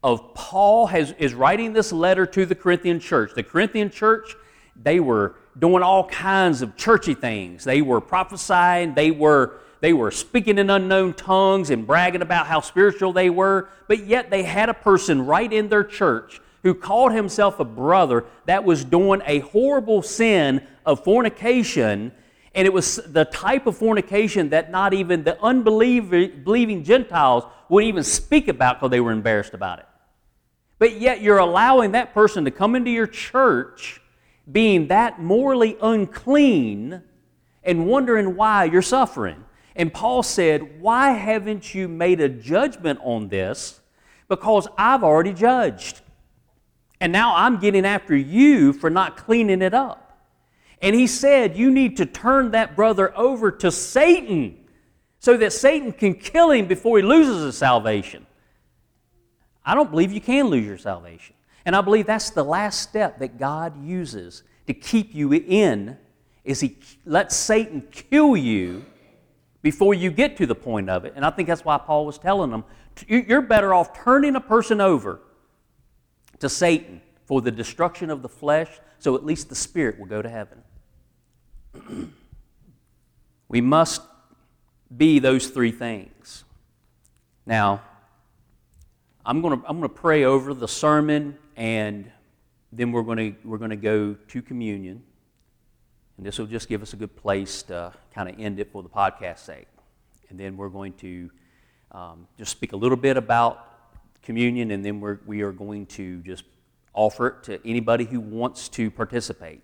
of 0.03 0.33
Paul 0.33 0.87
has, 0.87 1.13
is 1.17 1.33
writing 1.33 1.73
this 1.73 1.91
letter 1.91 2.25
to 2.27 2.45
the 2.45 2.55
Corinthian 2.55 2.99
church. 2.99 3.31
The 3.35 3.43
Corinthian 3.43 3.89
church, 3.89 4.35
they 4.75 4.99
were 4.99 5.35
doing 5.59 5.83
all 5.83 6.07
kinds 6.07 6.61
of 6.61 6.75
churchy 6.75 7.13
things. 7.13 7.63
They 7.63 7.81
were 7.81 8.01
prophesying, 8.01 8.93
they 8.93 9.11
were, 9.11 9.59
they 9.79 9.93
were 9.93 10.11
speaking 10.11 10.57
in 10.57 10.69
unknown 10.69 11.13
tongues 11.13 11.69
and 11.69 11.85
bragging 11.85 12.21
about 12.21 12.47
how 12.47 12.61
spiritual 12.61 13.13
they 13.13 13.29
were, 13.29 13.69
but 13.87 14.05
yet 14.05 14.29
they 14.29 14.43
had 14.43 14.69
a 14.69 14.73
person 14.73 15.25
right 15.25 15.51
in 15.51 15.69
their 15.69 15.83
church 15.83 16.41
who 16.63 16.73
called 16.73 17.13
himself 17.13 17.59
a 17.59 17.65
brother 17.65 18.25
that 18.45 18.63
was 18.63 18.83
doing 18.83 19.21
a 19.25 19.39
horrible 19.39 20.01
sin 20.01 20.65
of 20.85 21.03
fornication. 21.03 22.11
And 22.53 22.65
it 22.65 22.73
was 22.73 22.97
the 22.97 23.25
type 23.25 23.67
of 23.67 23.77
fornication 23.77 24.49
that 24.49 24.71
not 24.71 24.93
even 24.93 25.23
the 25.23 25.41
unbelieving 25.41 26.83
Gentiles 26.83 27.45
would 27.69 27.83
even 27.83 28.03
speak 28.03 28.47
about 28.47 28.79
because 28.79 28.91
they 28.91 28.99
were 28.99 29.11
embarrassed 29.11 29.53
about 29.53 29.79
it. 29.79 29.85
But 30.79 30.99
yet 30.99 31.21
you're 31.21 31.37
allowing 31.37 31.91
that 31.93 32.13
person 32.13 32.45
to 32.45 32.51
come 32.51 32.75
into 32.75 32.91
your 32.91 33.07
church 33.07 34.01
being 34.51 34.87
that 34.87 35.21
morally 35.21 35.77
unclean 35.81 37.01
and 37.63 37.85
wondering 37.85 38.35
why 38.35 38.65
you're 38.65 38.81
suffering. 38.81 39.43
And 39.75 39.93
Paul 39.93 40.23
said, 40.23 40.81
Why 40.81 41.11
haven't 41.11 41.75
you 41.75 41.87
made 41.87 42.19
a 42.21 42.29
judgment 42.29 42.99
on 43.03 43.27
this? 43.27 43.79
Because 44.27 44.67
I've 44.77 45.03
already 45.03 45.33
judged. 45.33 46.01
And 46.99 47.11
now 47.11 47.35
I'm 47.35 47.59
getting 47.59 47.85
after 47.85 48.15
you 48.15 48.73
for 48.73 48.89
not 48.89 49.17
cleaning 49.17 49.61
it 49.61 49.73
up. 49.73 50.19
And 50.81 50.95
he 50.95 51.07
said, 51.07 51.57
You 51.57 51.69
need 51.69 51.97
to 51.97 52.05
turn 52.05 52.51
that 52.51 52.75
brother 52.75 53.15
over 53.17 53.51
to 53.51 53.71
Satan 53.71 54.57
so 55.19 55.37
that 55.37 55.53
Satan 55.53 55.91
can 55.91 56.15
kill 56.15 56.51
him 56.51 56.67
before 56.67 56.97
he 56.97 57.03
loses 57.03 57.43
his 57.43 57.57
salvation. 57.57 58.25
I 59.65 59.75
don't 59.75 59.91
believe 59.91 60.11
you 60.11 60.21
can 60.21 60.47
lose 60.47 60.65
your 60.65 60.77
salvation. 60.77 61.35
And 61.67 61.75
I 61.75 61.81
believe 61.81 62.05
that's 62.05 62.29
the 62.29 62.45
last 62.45 62.81
step 62.81 63.19
that 63.19 63.37
God 63.37 63.85
uses 63.85 64.43
to 64.67 64.73
keep 64.73 65.13
you 65.13 65.33
in 65.33 65.97
is 66.45 66.61
he 66.61 66.77
lets 67.05 67.35
Satan 67.35 67.83
kill 67.91 68.37
you 68.37 68.85
before 69.61 69.93
you 69.93 70.09
get 70.09 70.37
to 70.37 70.45
the 70.45 70.55
point 70.55 70.89
of 70.89 71.03
it. 71.03 71.11
And 71.17 71.25
I 71.25 71.29
think 71.29 71.49
that's 71.49 71.65
why 71.65 71.77
Paul 71.77 72.05
was 72.05 72.17
telling 72.17 72.51
them, 72.51 72.63
you're 73.05 73.41
better 73.41 73.73
off 73.73 73.93
turning 74.01 74.37
a 74.37 74.39
person 74.39 74.79
over 74.79 75.19
to 76.39 76.47
Satan 76.47 77.01
for 77.25 77.41
the 77.41 77.51
destruction 77.51 78.09
of 78.09 78.21
the 78.21 78.29
flesh 78.29 78.69
so 78.99 79.15
at 79.15 79.25
least 79.25 79.49
the 79.49 79.55
spirit 79.55 79.99
will 79.99 80.05
go 80.05 80.21
to 80.21 80.29
heaven. 80.29 80.63
we 83.49 83.59
must 83.59 84.01
be 84.95 85.19
those 85.19 85.49
three 85.49 85.71
things. 85.71 86.45
Now, 87.45 87.81
I'm 89.25 89.41
going 89.41 89.59
to 89.59 89.67
I'm 89.67 89.79
going 89.79 89.89
to 89.89 89.95
pray 89.95 90.23
over 90.23 90.53
the 90.53 90.67
sermon 90.69 91.37
and 91.57 92.09
then 92.71 92.91
we're 92.91 93.01
going 93.01 93.17
to 93.17 93.35
we're 93.43 93.57
going 93.57 93.71
to 93.71 93.75
go 93.75 94.13
to 94.13 94.41
communion. 94.41 95.03
And 96.15 96.25
this 96.25 96.39
will 96.39 96.45
just 96.45 96.69
give 96.69 96.81
us 96.81 96.93
a 96.93 96.95
good 96.95 97.15
place 97.15 97.63
to 97.63 97.93
kind 98.13 98.29
of 98.29 98.39
end 98.39 98.59
it 98.59 98.71
for 98.71 98.81
the 98.81 98.89
podcast 98.89 99.39
sake. 99.39 99.67
And 100.29 100.39
then 100.39 100.57
we're 100.57 100.69
going 100.69 100.93
to 100.93 101.29
um, 101.91 102.27
just 102.37 102.51
speak 102.51 102.73
a 102.73 102.77
little 102.77 102.97
bit 102.97 103.17
about 103.17 103.65
communion, 104.23 104.71
and 104.71 104.83
then 104.83 104.99
we're, 104.99 105.19
we 105.25 105.41
are 105.41 105.51
going 105.51 105.85
to 105.85 106.21
just 106.23 106.43
offer 106.93 107.27
it 107.27 107.43
to 107.43 107.67
anybody 107.67 108.03
who 108.03 108.19
wants 108.19 108.67
to 108.69 108.89
participate. 108.91 109.61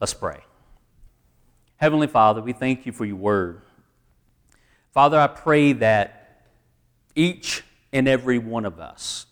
Let's 0.00 0.14
pray. 0.14 0.40
Heavenly 1.76 2.06
Father, 2.06 2.40
we 2.42 2.52
thank 2.52 2.86
you 2.86 2.92
for 2.92 3.04
your 3.04 3.16
word. 3.16 3.62
Father, 4.92 5.18
I 5.18 5.26
pray 5.28 5.72
that 5.74 6.46
each 7.14 7.62
and 7.92 8.08
every 8.08 8.38
one 8.38 8.64
of 8.64 8.80
us 8.80 9.26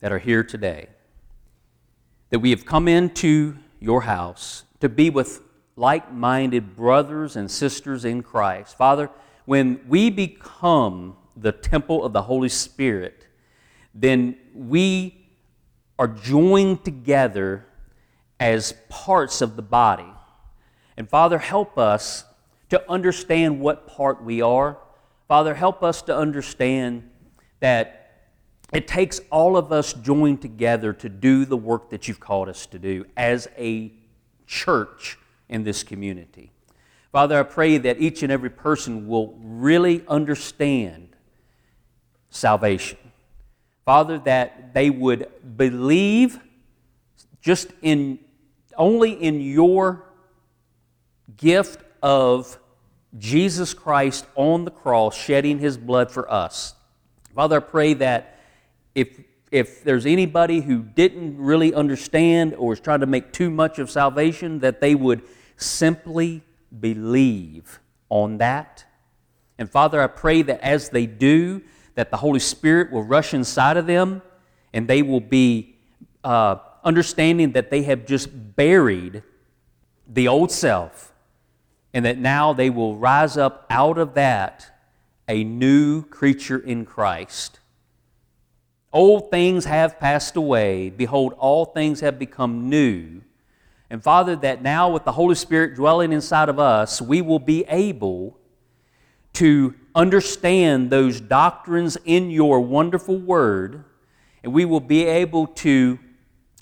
that 0.00 0.12
are 0.12 0.18
here 0.18 0.42
today, 0.42 0.88
that 2.30 2.38
we 2.38 2.50
have 2.50 2.64
come 2.64 2.88
into 2.88 3.56
your 3.80 4.02
house 4.02 4.64
to 4.80 4.88
be 4.88 5.10
with 5.10 5.42
like 5.76 6.12
minded 6.12 6.76
brothers 6.76 7.36
and 7.36 7.50
sisters 7.50 8.04
in 8.04 8.22
Christ. 8.22 8.76
Father, 8.76 9.10
when 9.44 9.80
we 9.88 10.10
become 10.10 11.16
the 11.36 11.52
temple 11.52 12.04
of 12.04 12.12
the 12.12 12.22
Holy 12.22 12.48
Spirit, 12.48 13.26
then 13.94 14.36
we 14.54 15.26
are 15.98 16.08
joined 16.08 16.84
together 16.84 17.66
as 18.38 18.74
parts 18.88 19.42
of 19.42 19.56
the 19.56 19.62
body. 19.62 20.12
And 20.96 21.08
Father, 21.08 21.38
help 21.38 21.78
us 21.78 22.24
to 22.70 22.90
understand 22.90 23.60
what 23.60 23.86
part 23.86 24.22
we 24.22 24.40
are. 24.40 24.78
Father, 25.28 25.54
help 25.54 25.82
us 25.82 26.02
to 26.02 26.16
understand 26.16 27.08
that 27.60 27.99
it 28.72 28.86
takes 28.86 29.20
all 29.30 29.56
of 29.56 29.72
us 29.72 29.92
joined 29.92 30.42
together 30.42 30.92
to 30.92 31.08
do 31.08 31.44
the 31.44 31.56
work 31.56 31.90
that 31.90 32.06
you've 32.06 32.20
called 32.20 32.48
us 32.48 32.66
to 32.66 32.78
do 32.78 33.04
as 33.16 33.48
a 33.58 33.92
church 34.46 35.18
in 35.48 35.64
this 35.64 35.82
community. 35.82 36.52
Father, 37.12 37.40
I 37.40 37.42
pray 37.42 37.78
that 37.78 38.00
each 38.00 38.22
and 38.22 38.30
every 38.30 38.50
person 38.50 39.08
will 39.08 39.34
really 39.42 40.04
understand 40.06 41.16
salvation. 42.30 42.98
Father, 43.84 44.18
that 44.20 44.72
they 44.72 44.90
would 44.90 45.28
believe 45.56 46.38
just 47.40 47.68
in 47.82 48.20
only 48.76 49.12
in 49.12 49.40
your 49.40 50.04
gift 51.36 51.82
of 52.02 52.58
Jesus 53.18 53.74
Christ 53.74 54.26
on 54.36 54.64
the 54.64 54.70
cross 54.70 55.16
shedding 55.16 55.58
his 55.58 55.76
blood 55.76 56.10
for 56.10 56.30
us. 56.30 56.74
Father, 57.34 57.56
I 57.56 57.60
pray 57.60 57.94
that 57.94 58.39
if 58.94 59.20
if 59.50 59.82
there's 59.82 60.06
anybody 60.06 60.60
who 60.60 60.82
didn't 60.82 61.36
really 61.36 61.74
understand 61.74 62.54
or 62.54 62.72
is 62.72 62.80
trying 62.80 63.00
to 63.00 63.06
make 63.06 63.32
too 63.32 63.50
much 63.50 63.78
of 63.80 63.90
salvation, 63.90 64.60
that 64.60 64.80
they 64.80 64.94
would 64.94 65.22
simply 65.56 66.42
believe 66.78 67.80
on 68.08 68.38
that. 68.38 68.84
And 69.58 69.68
Father, 69.68 70.00
I 70.00 70.06
pray 70.06 70.42
that 70.42 70.60
as 70.60 70.90
they 70.90 71.06
do, 71.06 71.62
that 71.94 72.10
the 72.10 72.16
Holy 72.16 72.38
Spirit 72.38 72.92
will 72.92 73.02
rush 73.02 73.34
inside 73.34 73.76
of 73.76 73.86
them 73.86 74.22
and 74.72 74.86
they 74.86 75.02
will 75.02 75.20
be 75.20 75.76
uh, 76.22 76.56
understanding 76.84 77.52
that 77.52 77.70
they 77.70 77.82
have 77.82 78.06
just 78.06 78.28
buried 78.56 79.22
the 80.06 80.28
old 80.28 80.50
self 80.50 81.12
and 81.92 82.04
that 82.04 82.18
now 82.18 82.52
they 82.52 82.70
will 82.70 82.96
rise 82.96 83.36
up 83.36 83.66
out 83.68 83.98
of 83.98 84.14
that 84.14 84.70
a 85.28 85.44
new 85.44 86.02
creature 86.02 86.58
in 86.58 86.84
Christ. 86.84 87.59
Old 88.92 89.30
things 89.30 89.64
have 89.66 90.00
passed 90.00 90.36
away. 90.36 90.90
Behold, 90.90 91.34
all 91.38 91.64
things 91.64 92.00
have 92.00 92.18
become 92.18 92.68
new. 92.68 93.22
And 93.88 94.02
Father, 94.02 94.36
that 94.36 94.62
now 94.62 94.90
with 94.90 95.04
the 95.04 95.12
Holy 95.12 95.34
Spirit 95.34 95.76
dwelling 95.76 96.12
inside 96.12 96.48
of 96.48 96.58
us, 96.58 97.00
we 97.00 97.22
will 97.22 97.38
be 97.38 97.64
able 97.68 98.36
to 99.34 99.74
understand 99.94 100.90
those 100.90 101.20
doctrines 101.20 101.96
in 102.04 102.30
your 102.30 102.60
wonderful 102.60 103.16
word, 103.16 103.84
and 104.42 104.52
we 104.52 104.64
will 104.64 104.80
be 104.80 105.04
able 105.04 105.46
to 105.46 105.98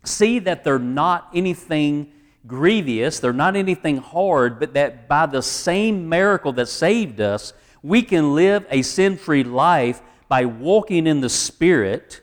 see 0.04 0.38
that 0.38 0.64
they're 0.64 0.78
not 0.78 1.28
anything 1.34 2.12
grievous, 2.46 3.20
they're 3.20 3.32
not 3.32 3.56
anything 3.56 3.98
hard, 3.98 4.58
but 4.58 4.74
that 4.74 5.08
by 5.08 5.26
the 5.26 5.42
same 5.42 6.08
miracle 6.08 6.52
that 6.52 6.68
saved 6.68 7.20
us, 7.20 7.52
we 7.82 8.02
can 8.02 8.34
live 8.34 8.66
a 8.70 8.82
sin 8.82 9.16
free 9.16 9.44
life 9.44 10.02
by 10.28 10.44
walking 10.44 11.06
in 11.06 11.20
the 11.20 11.28
Spirit, 11.28 12.20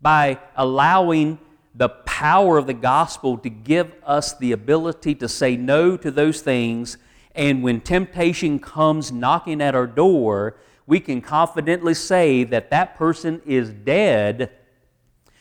by 0.00 0.38
allowing 0.56 1.38
the 1.74 1.88
power 1.88 2.58
of 2.58 2.66
the 2.66 2.74
gospel 2.74 3.36
to 3.38 3.50
give 3.50 3.92
us 4.04 4.36
the 4.38 4.52
ability 4.52 5.14
to 5.14 5.28
say 5.28 5.56
no 5.56 5.96
to 5.96 6.10
those 6.10 6.40
things. 6.40 6.96
And 7.34 7.62
when 7.62 7.80
temptation 7.80 8.58
comes 8.58 9.12
knocking 9.12 9.60
at 9.60 9.74
our 9.74 9.86
door, 9.86 10.56
we 10.86 11.00
can 11.00 11.20
confidently 11.20 11.94
say 11.94 12.44
that 12.44 12.70
that 12.70 12.96
person 12.96 13.42
is 13.44 13.70
dead, 13.70 14.52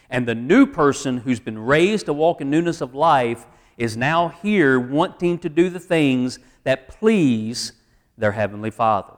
and 0.10 0.28
the 0.28 0.36
new 0.36 0.66
person 0.66 1.18
who's 1.18 1.40
been 1.40 1.58
raised 1.58 2.08
to 2.08 2.14
walk 2.14 2.42
in 2.42 2.50
newness 2.50 2.82
of 2.82 2.94
life 2.94 3.46
is 3.78 3.96
now 3.96 4.30
here 4.30 4.80
wanting 4.80 5.38
to 5.40 5.50
do 5.50 5.70
the 5.70 5.80
things 5.80 6.40
that 6.64 6.88
please 6.88 7.74
their 8.18 8.32
Heavenly 8.32 8.72
Father. 8.72 9.14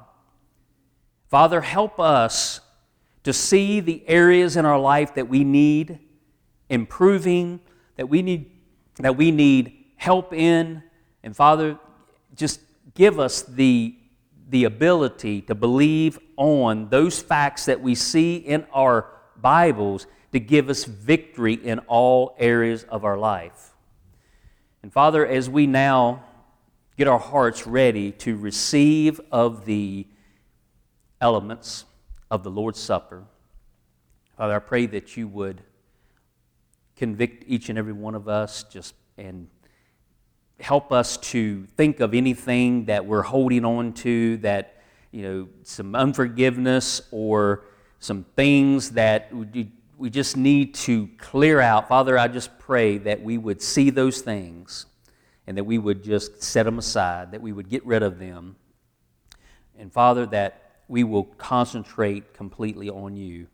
Father, 1.28 1.62
help 1.62 2.00
us 2.00 2.62
to 3.24 3.34
see 3.34 3.80
the 3.80 4.08
areas 4.08 4.56
in 4.56 4.66
our 4.66 4.80
life 4.80 5.16
that 5.16 5.28
we 5.28 5.44
need 5.44 6.00
improving, 6.70 7.60
that 7.96 8.08
we 8.08 8.22
need, 8.22 8.52
that 9.00 9.18
we 9.18 9.32
need 9.32 9.86
help 9.96 10.34
in. 10.34 10.84
And 11.24 11.36
Father, 11.36 11.78
just 12.36 12.62
give 12.94 13.20
us 13.20 13.42
the, 13.42 13.96
the 14.50 14.64
ability 14.64 15.42
to 15.44 15.56
believe 15.56 16.20
on 16.38 16.90
those 16.90 17.22
facts 17.22 17.66
that 17.66 17.82
we 17.82 17.96
see 17.96 18.38
in 18.38 18.66
our 18.74 19.08
Bibles 19.36 20.08
to 20.32 20.40
give 20.40 20.70
us 20.70 20.84
victory 20.84 21.54
in 21.54 21.80
all 21.80 22.36
areas 22.40 22.84
of 22.86 23.04
our 23.06 23.18
life. 23.18 23.74
And 24.84 24.92
Father, 24.94 25.26
as 25.26 25.50
we 25.50 25.68
now 25.68 26.24
get 26.98 27.08
our 27.08 27.20
hearts 27.20 27.68
ready 27.68 28.12
to 28.12 28.36
receive 28.38 29.20
of 29.32 29.66
the 29.66 30.08
elements 31.22 31.86
of 32.30 32.44
the 32.44 32.52
Lord's 32.52 32.80
Supper. 32.80 33.24
Father, 34.38 34.56
I 34.56 34.60
pray 34.60 34.86
that 34.88 35.18
you 35.18 35.28
would 35.28 35.62
convict 36.96 37.44
each 37.48 37.70
and 37.70 37.78
every 37.78 37.94
one 37.94 38.16
of 38.16 38.28
us 38.28 38.64
just 38.64 38.94
and 39.18 39.48
help 40.60 40.92
us 40.92 41.18
to 41.18 41.66
think 41.78 42.00
of 42.00 42.14
anything 42.14 42.86
that 42.86 43.06
we're 43.06 43.22
holding 43.22 43.64
on 43.64 43.94
to 43.94 44.38
that 44.38 44.82
you 45.12 45.22
know 45.22 45.48
some 45.64 45.96
unforgiveness 45.96 47.02
or 47.12 47.66
some 48.00 48.26
things 48.36 48.92
that 48.92 49.32
we, 49.34 50.10
just 50.10 50.38
need 50.38 50.74
to 50.74 51.08
clear 51.18 51.60
out 51.60 51.88
father 51.88 52.18
i 52.18 52.28
just 52.28 52.58
pray 52.60 52.98
that 52.98 53.22
we 53.22 53.38
would 53.38 53.62
see 53.62 53.90
those 53.90 54.22
things 54.22 54.86
and 55.46 55.58
that 55.58 55.64
we 55.64 55.78
would 55.78 56.04
just 56.04 56.42
set 56.42 56.64
them 56.64 56.80
aside 56.80 57.32
that 57.32 57.42
we 57.42 57.52
would 57.52 57.70
get 57.70 57.86
rid 57.86 58.02
of 58.02 58.18
them 58.20 58.56
and 59.78 59.92
father 59.92 60.26
that 60.26 60.67
we 60.88 61.04
will 61.04 61.24
concentrate 61.24 62.34
completely 62.34 62.90
on 62.90 63.16
you. 63.16 63.48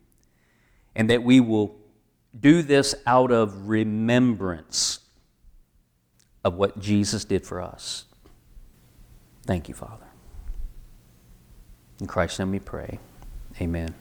And 0.94 1.10
that 1.10 1.22
we 1.22 1.40
will 1.40 1.74
do 2.38 2.62
this 2.62 2.94
out 3.06 3.30
of 3.32 3.68
remembrance 3.68 5.00
of 6.44 6.54
what 6.54 6.78
Jesus 6.78 7.24
did 7.24 7.44
for 7.44 7.60
us. 7.60 8.04
Thank 9.46 9.68
you, 9.68 9.74
Father. 9.74 10.06
In 12.00 12.06
Christ's 12.06 12.38
name 12.38 12.50
we 12.50 12.60
pray. 12.60 12.98
Amen. 13.60 13.94